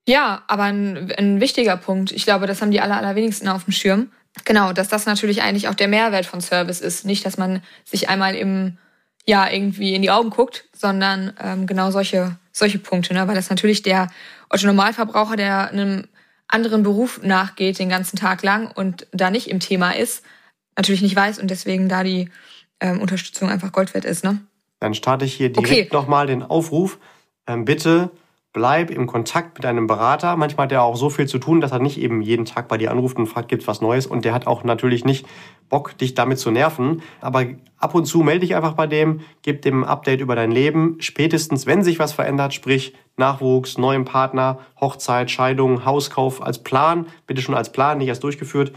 Ja, 0.07 0.43
aber 0.47 0.63
ein, 0.63 1.11
ein 1.17 1.41
wichtiger 1.41 1.77
Punkt. 1.77 2.11
Ich 2.11 2.25
glaube, 2.25 2.47
das 2.47 2.61
haben 2.61 2.71
die 2.71 2.81
aller, 2.81 2.97
allerwenigsten 2.97 3.47
auf 3.47 3.65
dem 3.65 3.73
Schirm. 3.73 4.11
Genau, 4.45 4.73
dass 4.73 4.87
das 4.87 5.05
natürlich 5.05 5.41
eigentlich 5.41 5.67
auch 5.67 5.75
der 5.75 5.87
Mehrwert 5.87 6.25
von 6.25 6.41
Service 6.41 6.81
ist. 6.81 7.05
Nicht, 7.05 7.25
dass 7.25 7.37
man 7.37 7.61
sich 7.83 8.09
einmal 8.09 8.35
im 8.35 8.77
Jahr 9.25 9.51
irgendwie 9.53 9.93
in 9.93 10.01
die 10.01 10.09
Augen 10.09 10.29
guckt, 10.29 10.65
sondern 10.73 11.33
ähm, 11.39 11.67
genau 11.67 11.91
solche, 11.91 12.37
solche 12.51 12.79
Punkte. 12.79 13.13
Ne? 13.13 13.27
Weil 13.27 13.35
das 13.35 13.49
natürlich 13.49 13.83
der 13.83 14.09
Otto 14.49 14.65
Normalverbraucher, 14.65 15.35
der 15.35 15.69
einem 15.69 16.07
anderen 16.47 16.83
Beruf 16.83 17.21
nachgeht 17.23 17.79
den 17.79 17.89
ganzen 17.89 18.17
Tag 18.17 18.41
lang 18.43 18.71
und 18.71 19.07
da 19.11 19.29
nicht 19.29 19.49
im 19.49 19.59
Thema 19.59 19.91
ist, 19.91 20.23
natürlich 20.75 21.01
nicht 21.01 21.15
weiß 21.15 21.39
und 21.39 21.49
deswegen 21.51 21.87
da 21.87 22.03
die 22.03 22.29
ähm, 22.79 22.99
Unterstützung 22.99 23.49
einfach 23.49 23.71
Gold 23.71 23.93
wert 23.93 24.05
ist. 24.05 24.23
Ne? 24.23 24.39
Dann 24.79 24.93
starte 24.93 25.25
ich 25.25 25.33
hier 25.33 25.51
direkt 25.51 25.71
okay. 25.71 25.89
nochmal 25.91 26.27
den 26.27 26.43
Aufruf. 26.43 26.99
Ähm, 27.47 27.65
bitte 27.65 28.11
bleib 28.53 28.91
im 28.91 29.07
Kontakt 29.07 29.55
mit 29.55 29.63
deinem 29.63 29.87
Berater. 29.87 30.35
Manchmal 30.35 30.65
hat 30.65 30.71
er 30.71 30.83
auch 30.83 30.95
so 30.95 31.09
viel 31.09 31.27
zu 31.27 31.37
tun, 31.37 31.61
dass 31.61 31.71
er 31.71 31.79
nicht 31.79 31.97
eben 31.97 32.21
jeden 32.21 32.45
Tag 32.45 32.67
bei 32.67 32.77
dir 32.77 32.91
anruft 32.91 33.17
und 33.17 33.27
fragt, 33.27 33.47
gibt's 33.47 33.67
was 33.67 33.81
Neues? 33.81 34.05
Und 34.05 34.25
der 34.25 34.33
hat 34.33 34.47
auch 34.47 34.63
natürlich 34.63 35.05
nicht 35.05 35.25
Bock, 35.69 35.97
dich 35.97 36.15
damit 36.15 36.37
zu 36.37 36.51
nerven. 36.51 37.01
Aber 37.21 37.45
ab 37.77 37.95
und 37.95 38.05
zu 38.05 38.19
melde 38.23 38.41
dich 38.41 38.55
einfach 38.55 38.73
bei 38.73 38.87
dem, 38.87 39.21
gib 39.41 39.61
dem 39.61 39.83
ein 39.83 39.89
Update 39.89 40.19
über 40.19 40.35
dein 40.35 40.51
Leben. 40.51 40.97
Spätestens, 40.99 41.65
wenn 41.65 41.83
sich 41.83 41.97
was 41.97 42.11
verändert, 42.11 42.53
sprich 42.53 42.93
Nachwuchs, 43.15 43.77
neuen 43.77 44.03
Partner, 44.03 44.59
Hochzeit, 44.79 45.31
Scheidung, 45.31 45.85
Hauskauf 45.85 46.41
als 46.41 46.59
Plan, 46.59 47.07
bitte 47.27 47.41
schon 47.41 47.55
als 47.55 47.71
Plan, 47.71 47.99
nicht 47.99 48.09
als 48.09 48.19
durchgeführt. 48.19 48.73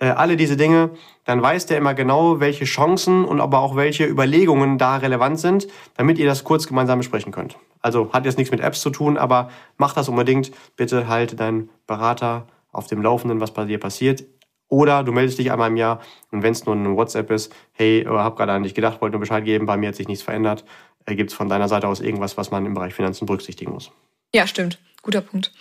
Äh, 0.00 0.08
alle 0.08 0.36
diese 0.36 0.56
Dinge, 0.56 0.90
dann 1.24 1.42
weiß 1.42 1.66
der 1.66 1.78
immer 1.78 1.94
genau, 1.94 2.40
welche 2.40 2.64
Chancen 2.64 3.24
und 3.24 3.40
aber 3.40 3.60
auch 3.60 3.76
welche 3.76 4.06
Überlegungen 4.06 4.78
da 4.78 4.96
relevant 4.96 5.40
sind, 5.40 5.66
damit 5.96 6.18
ihr 6.18 6.26
das 6.26 6.44
kurz 6.44 6.66
gemeinsam 6.66 6.98
besprechen 6.98 7.32
könnt. 7.32 7.56
Also 7.80 8.12
hat 8.12 8.24
jetzt 8.24 8.38
nichts 8.38 8.50
mit 8.50 8.60
Apps 8.60 8.80
zu 8.80 8.90
tun, 8.90 9.16
aber 9.16 9.50
mach 9.76 9.94
das 9.94 10.08
unbedingt. 10.08 10.52
Bitte 10.76 11.08
halte 11.08 11.36
deinen 11.36 11.70
Berater 11.86 12.46
auf 12.72 12.86
dem 12.86 13.02
Laufenden, 13.02 13.40
was 13.40 13.52
bei 13.52 13.64
dir 13.64 13.78
passiert. 13.78 14.24
Oder 14.68 15.04
du 15.04 15.12
meldest 15.12 15.38
dich 15.38 15.52
einmal 15.52 15.70
im 15.70 15.76
Jahr 15.76 16.00
und 16.30 16.42
wenn 16.42 16.52
es 16.52 16.64
nur 16.64 16.74
ein 16.74 16.96
WhatsApp 16.96 17.30
ist, 17.30 17.54
hey, 17.72 18.00
äh, 18.00 18.08
hab 18.08 18.36
gerade 18.36 18.52
an 18.52 18.62
dich 18.62 18.74
gedacht, 18.74 19.00
wollte 19.00 19.12
nur 19.12 19.20
Bescheid 19.20 19.44
geben, 19.44 19.66
bei 19.66 19.76
mir 19.76 19.88
hat 19.88 19.94
sich 19.94 20.08
nichts 20.08 20.24
verändert. 20.24 20.64
Äh, 21.06 21.14
Gibt 21.14 21.30
es 21.30 21.36
von 21.36 21.48
deiner 21.48 21.68
Seite 21.68 21.86
aus 21.86 22.00
irgendwas, 22.00 22.36
was 22.36 22.50
man 22.50 22.64
im 22.66 22.74
Bereich 22.74 22.94
Finanzen 22.94 23.26
berücksichtigen 23.26 23.72
muss? 23.72 23.90
Ja, 24.34 24.46
stimmt. 24.46 24.78
Guter 25.02 25.20
Punkt. 25.20 25.52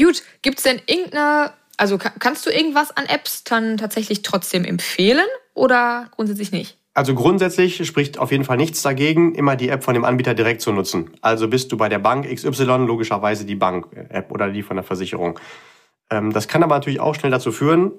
Gut, 0.00 0.22
gibt 0.42 0.58
es 0.58 0.64
denn 0.64 0.80
irgendeine, 0.86 1.52
also 1.78 1.96
kannst 1.96 2.44
du 2.44 2.50
irgendwas 2.50 2.94
an 2.96 3.06
Apps 3.06 3.44
dann 3.44 3.78
tatsächlich 3.78 4.22
trotzdem 4.22 4.64
empfehlen 4.64 5.26
oder 5.54 6.08
grundsätzlich 6.10 6.52
nicht? 6.52 6.76
Also 6.92 7.14
grundsätzlich 7.14 7.86
spricht 7.86 8.18
auf 8.18 8.32
jeden 8.32 8.44
Fall 8.44 8.56
nichts 8.56 8.82
dagegen, 8.82 9.34
immer 9.36 9.54
die 9.54 9.68
App 9.68 9.84
von 9.84 9.94
dem 9.94 10.04
Anbieter 10.04 10.34
direkt 10.34 10.60
zu 10.60 10.72
nutzen. 10.72 11.12
Also 11.20 11.46
bist 11.46 11.70
du 11.70 11.76
bei 11.76 11.88
der 11.88 12.00
Bank 12.00 12.26
XY 12.28 12.64
logischerweise 12.86 13.44
die 13.44 13.54
Bank-App 13.54 14.32
oder 14.32 14.50
die 14.50 14.64
von 14.64 14.76
der 14.76 14.82
Versicherung. 14.82 15.38
Ähm, 16.10 16.32
das 16.32 16.48
kann 16.48 16.64
aber 16.64 16.74
natürlich 16.74 16.98
auch 16.98 17.14
schnell 17.14 17.30
dazu 17.30 17.52
führen, 17.52 17.92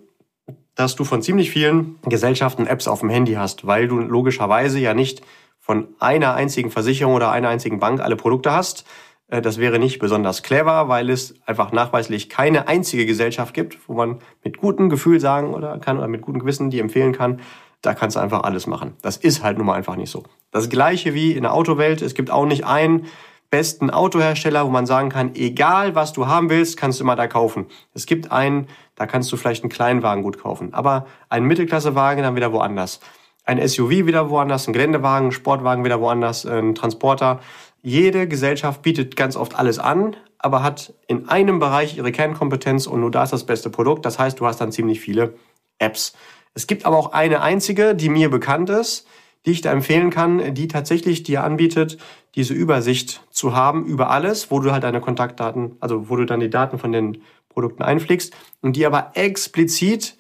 dass 0.75 0.97
du 0.97 1.05
von 1.05 1.21
ziemlich 1.21 1.49
vielen 1.49 1.97
Gesellschaften 2.03 2.67
Apps 2.67 2.89
auf 2.89 2.99
dem 2.99 3.09
Handy 3.09 3.33
hast, 3.33 3.65
weil 3.65 3.87
du 3.87 3.99
logischerweise 3.99 4.79
ja 4.79 4.93
nicht 4.93 5.21
von 5.59 5.87
einer 5.99 6.33
einzigen 6.33 6.71
Versicherung 6.71 7.13
oder 7.13 7.31
einer 7.31 7.49
einzigen 7.49 7.79
Bank 7.79 8.01
alle 8.01 8.17
Produkte 8.17 8.51
hast. 8.51 8.85
Äh, 9.29 9.41
das 9.41 9.57
wäre 9.57 9.79
nicht 9.79 9.99
besonders 9.99 10.43
clever, 10.43 10.89
weil 10.89 11.09
es 11.09 11.35
einfach 11.45 11.71
nachweislich 11.71 12.29
keine 12.29 12.67
einzige 12.67 13.05
Gesellschaft 13.05 13.53
gibt, 13.53 13.77
wo 13.87 13.93
man 13.93 14.19
mit 14.43 14.57
gutem 14.57 14.89
Gefühl 14.89 15.19
sagen 15.19 15.53
oder 15.53 15.77
kann 15.79 15.97
oder 15.97 16.07
mit 16.07 16.21
gutem 16.21 16.41
Gewissen 16.41 16.69
die 16.69 16.79
empfehlen 16.79 17.13
kann, 17.13 17.39
da 17.81 17.93
kannst 17.93 18.17
du 18.17 18.19
einfach 18.19 18.43
alles 18.43 18.67
machen. 18.67 18.95
Das 19.01 19.17
ist 19.17 19.43
halt 19.43 19.57
nun 19.57 19.67
mal 19.67 19.75
einfach 19.75 19.95
nicht 19.95 20.09
so. 20.09 20.23
Das 20.51 20.69
gleiche 20.69 21.13
wie 21.13 21.31
in 21.31 21.43
der 21.43 21.53
Autowelt. 21.53 22.01
Es 22.01 22.13
gibt 22.13 22.29
auch 22.29 22.45
nicht 22.45 22.65
einen 22.65 23.05
besten 23.49 23.89
Autohersteller, 23.89 24.65
wo 24.65 24.69
man 24.69 24.85
sagen 24.85 25.09
kann, 25.09 25.33
egal 25.33 25.95
was 25.95 26.13
du 26.13 26.27
haben 26.27 26.49
willst, 26.49 26.77
kannst 26.77 26.99
du 26.99 27.03
immer 27.03 27.15
da 27.15 27.27
kaufen. 27.27 27.65
Es 27.93 28.05
gibt 28.05 28.31
einen, 28.31 28.67
da 28.95 29.07
kannst 29.07 29.31
du 29.31 29.37
vielleicht 29.37 29.63
einen 29.63 29.71
Kleinwagen 29.71 30.23
gut 30.23 30.39
kaufen, 30.39 30.73
aber 30.73 31.07
einen 31.29 31.47
Mittelklassewagen 31.47 32.23
dann 32.23 32.35
wieder 32.35 32.51
woanders. 32.51 32.99
Ein 33.45 33.65
SUV 33.67 33.89
wieder 33.89 34.29
woanders, 34.29 34.67
ein 34.67 34.73
Geländewagen, 34.73 35.31
Sportwagen 35.31 35.83
wieder 35.83 35.99
woanders, 35.99 36.45
ein 36.45 36.75
Transporter. 36.75 37.39
Jede 37.81 38.27
Gesellschaft 38.27 38.81
bietet 38.81 39.15
ganz 39.15 39.35
oft 39.35 39.55
alles 39.55 39.79
an, 39.79 40.15
aber 40.37 40.63
hat 40.63 40.93
in 41.07 41.29
einem 41.29 41.59
Bereich 41.59 41.97
ihre 41.97 42.11
Kernkompetenz 42.11 42.87
und 42.87 43.01
nur 43.01 43.11
da 43.11 43.23
ist 43.23 43.33
das 43.33 43.45
beste 43.45 43.69
Produkt. 43.69 44.05
Das 44.05 44.19
heißt, 44.19 44.39
du 44.39 44.45
hast 44.45 44.59
dann 44.59 44.71
ziemlich 44.71 44.99
viele 44.99 45.33
Apps. 45.77 46.13
Es 46.53 46.67
gibt 46.67 46.85
aber 46.85 46.97
auch 46.97 47.13
eine 47.13 47.41
einzige, 47.41 47.95
die 47.95 48.09
mir 48.09 48.29
bekannt 48.29 48.69
ist, 48.69 49.07
die 49.45 49.51
ich 49.51 49.61
da 49.61 49.71
empfehlen 49.71 50.09
kann, 50.09 50.53
die 50.53 50.67
tatsächlich 50.67 51.23
dir 51.23 51.43
anbietet, 51.43 51.97
diese 52.35 52.53
Übersicht 52.53 53.21
zu 53.31 53.55
haben 53.55 53.85
über 53.85 54.09
alles, 54.09 54.51
wo 54.51 54.59
du 54.59 54.71
halt 54.71 54.83
deine 54.83 55.01
Kontaktdaten, 55.01 55.77
also 55.79 56.09
wo 56.09 56.17
du 56.17 56.25
dann 56.25 56.41
die 56.41 56.49
Daten 56.49 56.79
von 56.79 56.91
den 56.91 57.21
Produkten 57.47 57.83
einpflegst 57.83 58.35
und 58.61 58.75
die 58.75 58.85
aber 58.85 59.11
explizit 59.15 60.17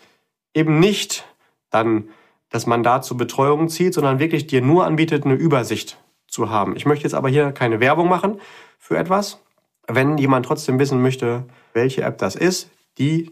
eben 0.53 0.79
nicht 0.79 1.25
dann 1.69 2.09
das 2.49 2.65
Mandat 2.65 3.05
zur 3.05 3.17
Betreuung 3.17 3.69
zieht, 3.69 3.93
sondern 3.93 4.19
wirklich 4.19 4.47
dir 4.47 4.61
nur 4.61 4.85
anbietet, 4.85 5.25
eine 5.25 5.35
Übersicht 5.35 5.97
zu 6.29 6.49
haben. 6.49 6.75
Ich 6.75 6.85
möchte 6.85 7.03
jetzt 7.03 7.13
aber 7.13 7.29
hier 7.29 7.51
keine 7.51 7.79
Werbung 7.79 8.09
machen 8.09 8.39
für 8.77 8.97
etwas. 8.97 9.41
Wenn 9.87 10.17
jemand 10.17 10.45
trotzdem 10.45 10.79
wissen 10.79 11.01
möchte, 11.01 11.45
welche 11.73 12.03
App 12.03 12.17
das 12.17 12.35
ist, 12.35 12.69
die 12.97 13.31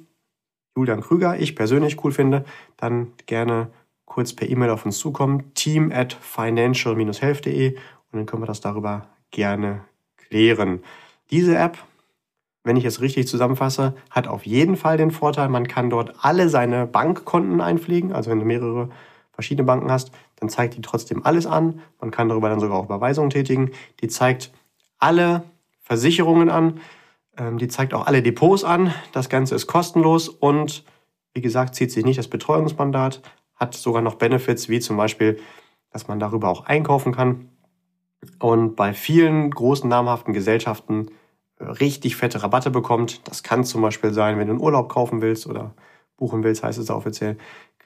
Julian 0.76 1.02
Krüger, 1.02 1.40
ich 1.40 1.56
persönlich 1.56 2.04
cool 2.04 2.12
finde, 2.12 2.46
dann 2.78 3.14
gerne 3.26 3.70
kurz 4.06 4.34
per 4.34 4.50
E-Mail 4.50 4.70
auf 4.70 4.86
uns 4.86 4.98
zukommen, 4.98 5.54
team 5.54 5.92
at 5.92 6.14
financial-health.de 6.14 7.76
und 7.76 7.80
dann 8.12 8.26
können 8.26 8.42
wir 8.42 8.48
das 8.48 8.62
darüber 8.62 9.08
gerne 9.32 9.82
klären. 10.18 10.84
Diese 11.30 11.58
App, 11.58 11.78
wenn 12.64 12.78
ich 12.78 12.86
es 12.86 13.02
richtig 13.02 13.28
zusammenfasse, 13.28 13.96
hat 14.10 14.28
auf 14.28 14.46
jeden 14.46 14.78
Fall 14.78 14.98
den 14.98 15.12
Vorteil, 15.12 15.50
man 15.50 15.68
kann 15.68 15.90
dort 15.90 16.14
alle 16.22 16.50
seine 16.50 16.88
Bankkonten 16.88 17.62
einpflegen. 17.62 18.14
Also 18.14 18.32
wenn 18.32 18.40
du 18.40 18.46
mehrere 18.46 18.90
verschiedene 19.38 19.66
Banken 19.66 19.92
hast, 19.92 20.12
dann 20.38 20.50
zeigt 20.50 20.76
die 20.76 20.82
trotzdem 20.82 21.24
alles 21.24 21.46
an. 21.46 21.80
Man 22.02 22.10
kann 22.10 22.28
darüber 22.28 22.50
dann 22.50 22.60
sogar 22.60 22.80
auch 22.80 22.86
Überweisungen 22.86 23.30
tätigen. 23.30 23.70
Die 24.02 24.08
zeigt 24.08 24.52
alle 24.98 25.44
Versicherungen 25.84 26.50
an. 26.50 26.80
Ähm, 27.38 27.60
die 27.60 27.68
zeigt 27.68 27.94
auch 27.94 28.08
alle 28.08 28.24
Depots 28.24 28.64
an. 28.64 28.92
Das 29.12 29.30
Ganze 29.30 29.54
ist 29.54 29.68
kostenlos 29.68 30.28
und 30.28 30.84
wie 31.36 31.42
gesagt, 31.42 31.76
zieht 31.76 31.92
sich 31.92 32.04
nicht 32.04 32.18
das 32.18 32.30
Betreuungsmandat, 32.30 33.22
hat 33.54 33.76
sogar 33.76 34.02
noch 34.02 34.16
Benefits, 34.16 34.70
wie 34.70 34.80
zum 34.80 34.98
Beispiel, 34.98 35.40
dass 35.92 36.08
man 36.08 36.20
darüber 36.20 36.50
auch 36.50 36.66
einkaufen 36.66 37.14
kann. 37.14 37.50
Und 38.40 38.76
bei 38.76 38.92
vielen 38.96 39.52
großen 39.52 39.88
namhaften 39.88 40.34
Gesellschaften 40.34 41.12
äh, 41.60 41.66
richtig 41.66 42.16
fette 42.16 42.42
Rabatte 42.42 42.72
bekommt. 42.72 43.22
Das 43.28 43.44
kann 43.44 43.64
zum 43.64 43.84
Beispiel 43.84 44.14
sein, 44.14 44.40
wenn 44.40 44.48
du 44.48 44.54
einen 44.54 44.64
Urlaub 44.64 44.90
kaufen 44.90 45.22
willst 45.22 45.46
oder 45.46 45.76
buchen 46.18 46.44
willst, 46.44 46.64
heißt 46.64 46.80
es 46.80 46.90
offiziell. 46.90 47.38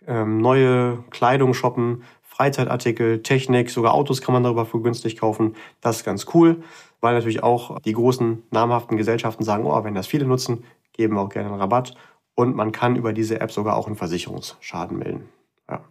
Ähm, 0.07 0.37
neue 0.37 1.03
Kleidung 1.09 1.53
shoppen, 1.53 2.03
Freizeitartikel, 2.21 3.21
Technik, 3.21 3.69
sogar 3.69 3.93
Autos 3.93 4.21
kann 4.21 4.33
man 4.33 4.43
darüber 4.43 4.65
für 4.65 4.81
günstig 4.81 5.17
kaufen. 5.17 5.55
Das 5.81 5.97
ist 5.97 6.03
ganz 6.03 6.25
cool 6.33 6.63
weil 7.01 7.15
natürlich 7.15 7.43
auch 7.43 7.79
die 7.81 7.93
großen 7.93 8.43
namhaften 8.51 8.95
Gesellschaften 8.95 9.43
sagen, 9.43 9.65
oh, 9.65 9.83
wenn 9.83 9.95
das 9.95 10.07
viele 10.07 10.25
nutzen, 10.25 10.63
geben 10.93 11.15
wir 11.15 11.21
auch 11.21 11.29
gerne 11.29 11.49
einen 11.49 11.59
Rabatt. 11.59 11.95
Und 12.35 12.55
man 12.55 12.71
kann 12.71 12.95
über 12.95 13.11
diese 13.11 13.41
App 13.41 13.51
sogar 13.51 13.75
auch 13.75 13.87
einen 13.87 13.97
Versicherungsschaden 13.97 14.97
melden. 14.97 15.27
Ja. 15.69 15.83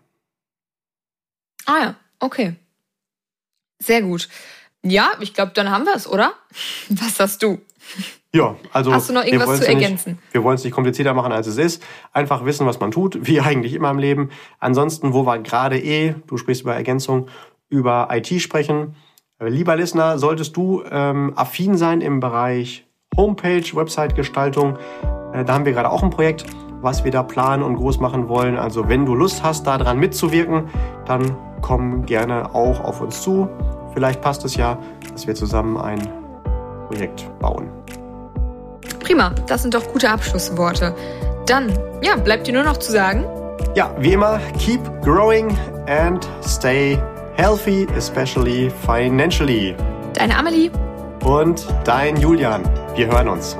Ah 1.66 1.78
ja, 1.78 1.94
okay. 2.20 2.56
Sehr 3.78 4.02
gut. 4.02 4.28
Ja, 4.82 5.12
ich 5.20 5.34
glaube, 5.34 5.52
dann 5.54 5.70
haben 5.70 5.84
wir 5.84 5.94
es, 5.94 6.06
oder? 6.08 6.32
Was 6.88 7.20
hast 7.20 7.42
du? 7.42 7.60
Ja, 8.32 8.54
also. 8.72 8.92
Hast 8.92 9.08
du 9.08 9.14
noch 9.14 9.24
irgendwas 9.24 9.60
zu 9.60 9.66
ergänzen? 9.66 10.10
Nicht, 10.12 10.34
wir 10.34 10.44
wollen 10.44 10.54
es 10.54 10.64
nicht 10.64 10.72
komplizierter 10.72 11.14
machen, 11.14 11.32
als 11.32 11.46
es 11.46 11.58
ist. 11.58 11.82
Einfach 12.12 12.44
wissen, 12.44 12.66
was 12.66 12.78
man 12.78 12.90
tut, 12.90 13.18
wie 13.22 13.40
eigentlich 13.40 13.74
immer 13.74 13.90
im 13.90 13.98
Leben. 13.98 14.30
Ansonsten, 14.58 15.12
wo 15.12 15.24
wir 15.26 15.38
gerade 15.40 15.78
eh, 15.78 16.14
du 16.26 16.36
sprichst 16.36 16.62
über 16.62 16.74
Ergänzung, 16.74 17.26
über 17.68 18.08
IT 18.12 18.28
sprechen. 18.40 18.94
Lieber 19.40 19.74
Listener, 19.74 20.18
solltest 20.18 20.56
du 20.56 20.82
ähm, 20.90 21.32
affin 21.34 21.76
sein 21.76 22.02
im 22.02 22.20
Bereich 22.20 22.86
Homepage, 23.16 23.64
Website-Gestaltung, 23.74 24.76
äh, 25.32 25.44
da 25.44 25.54
haben 25.54 25.64
wir 25.64 25.72
gerade 25.72 25.90
auch 25.90 26.02
ein 26.02 26.10
Projekt, 26.10 26.44
was 26.80 27.04
wir 27.04 27.10
da 27.10 27.22
planen 27.22 27.62
und 27.62 27.76
groß 27.76 28.00
machen 28.00 28.28
wollen. 28.28 28.56
Also 28.56 28.88
wenn 28.88 29.06
du 29.06 29.14
Lust 29.14 29.42
hast, 29.42 29.66
daran 29.66 29.98
mitzuwirken, 29.98 30.68
dann 31.06 31.36
komm 31.60 32.06
gerne 32.06 32.54
auch 32.54 32.80
auf 32.80 33.00
uns 33.00 33.22
zu. 33.22 33.48
Vielleicht 33.92 34.20
passt 34.20 34.44
es 34.44 34.56
ja, 34.56 34.78
dass 35.12 35.26
wir 35.26 35.34
zusammen 35.34 35.76
ein 35.76 36.00
Projekt 36.88 37.28
bauen. 37.40 37.79
Prima, 39.10 39.34
das 39.48 39.62
sind 39.62 39.74
doch 39.74 39.92
gute 39.92 40.08
Abschlussworte. 40.08 40.94
Dann, 41.44 41.76
ja, 42.00 42.14
bleibt 42.14 42.46
dir 42.46 42.54
nur 42.54 42.62
noch 42.62 42.76
zu 42.76 42.92
sagen. 42.92 43.24
Ja, 43.74 43.92
wie 43.98 44.12
immer, 44.12 44.38
keep 44.56 44.80
growing 45.02 45.58
and 45.88 46.28
stay 46.46 46.96
healthy, 47.36 47.88
especially 47.96 48.70
financially. 48.86 49.74
Deine 50.12 50.38
Amelie. 50.38 50.70
Und 51.24 51.66
dein 51.82 52.18
Julian. 52.18 52.62
Wir 52.94 53.08
hören 53.08 53.30
uns. 53.30 53.56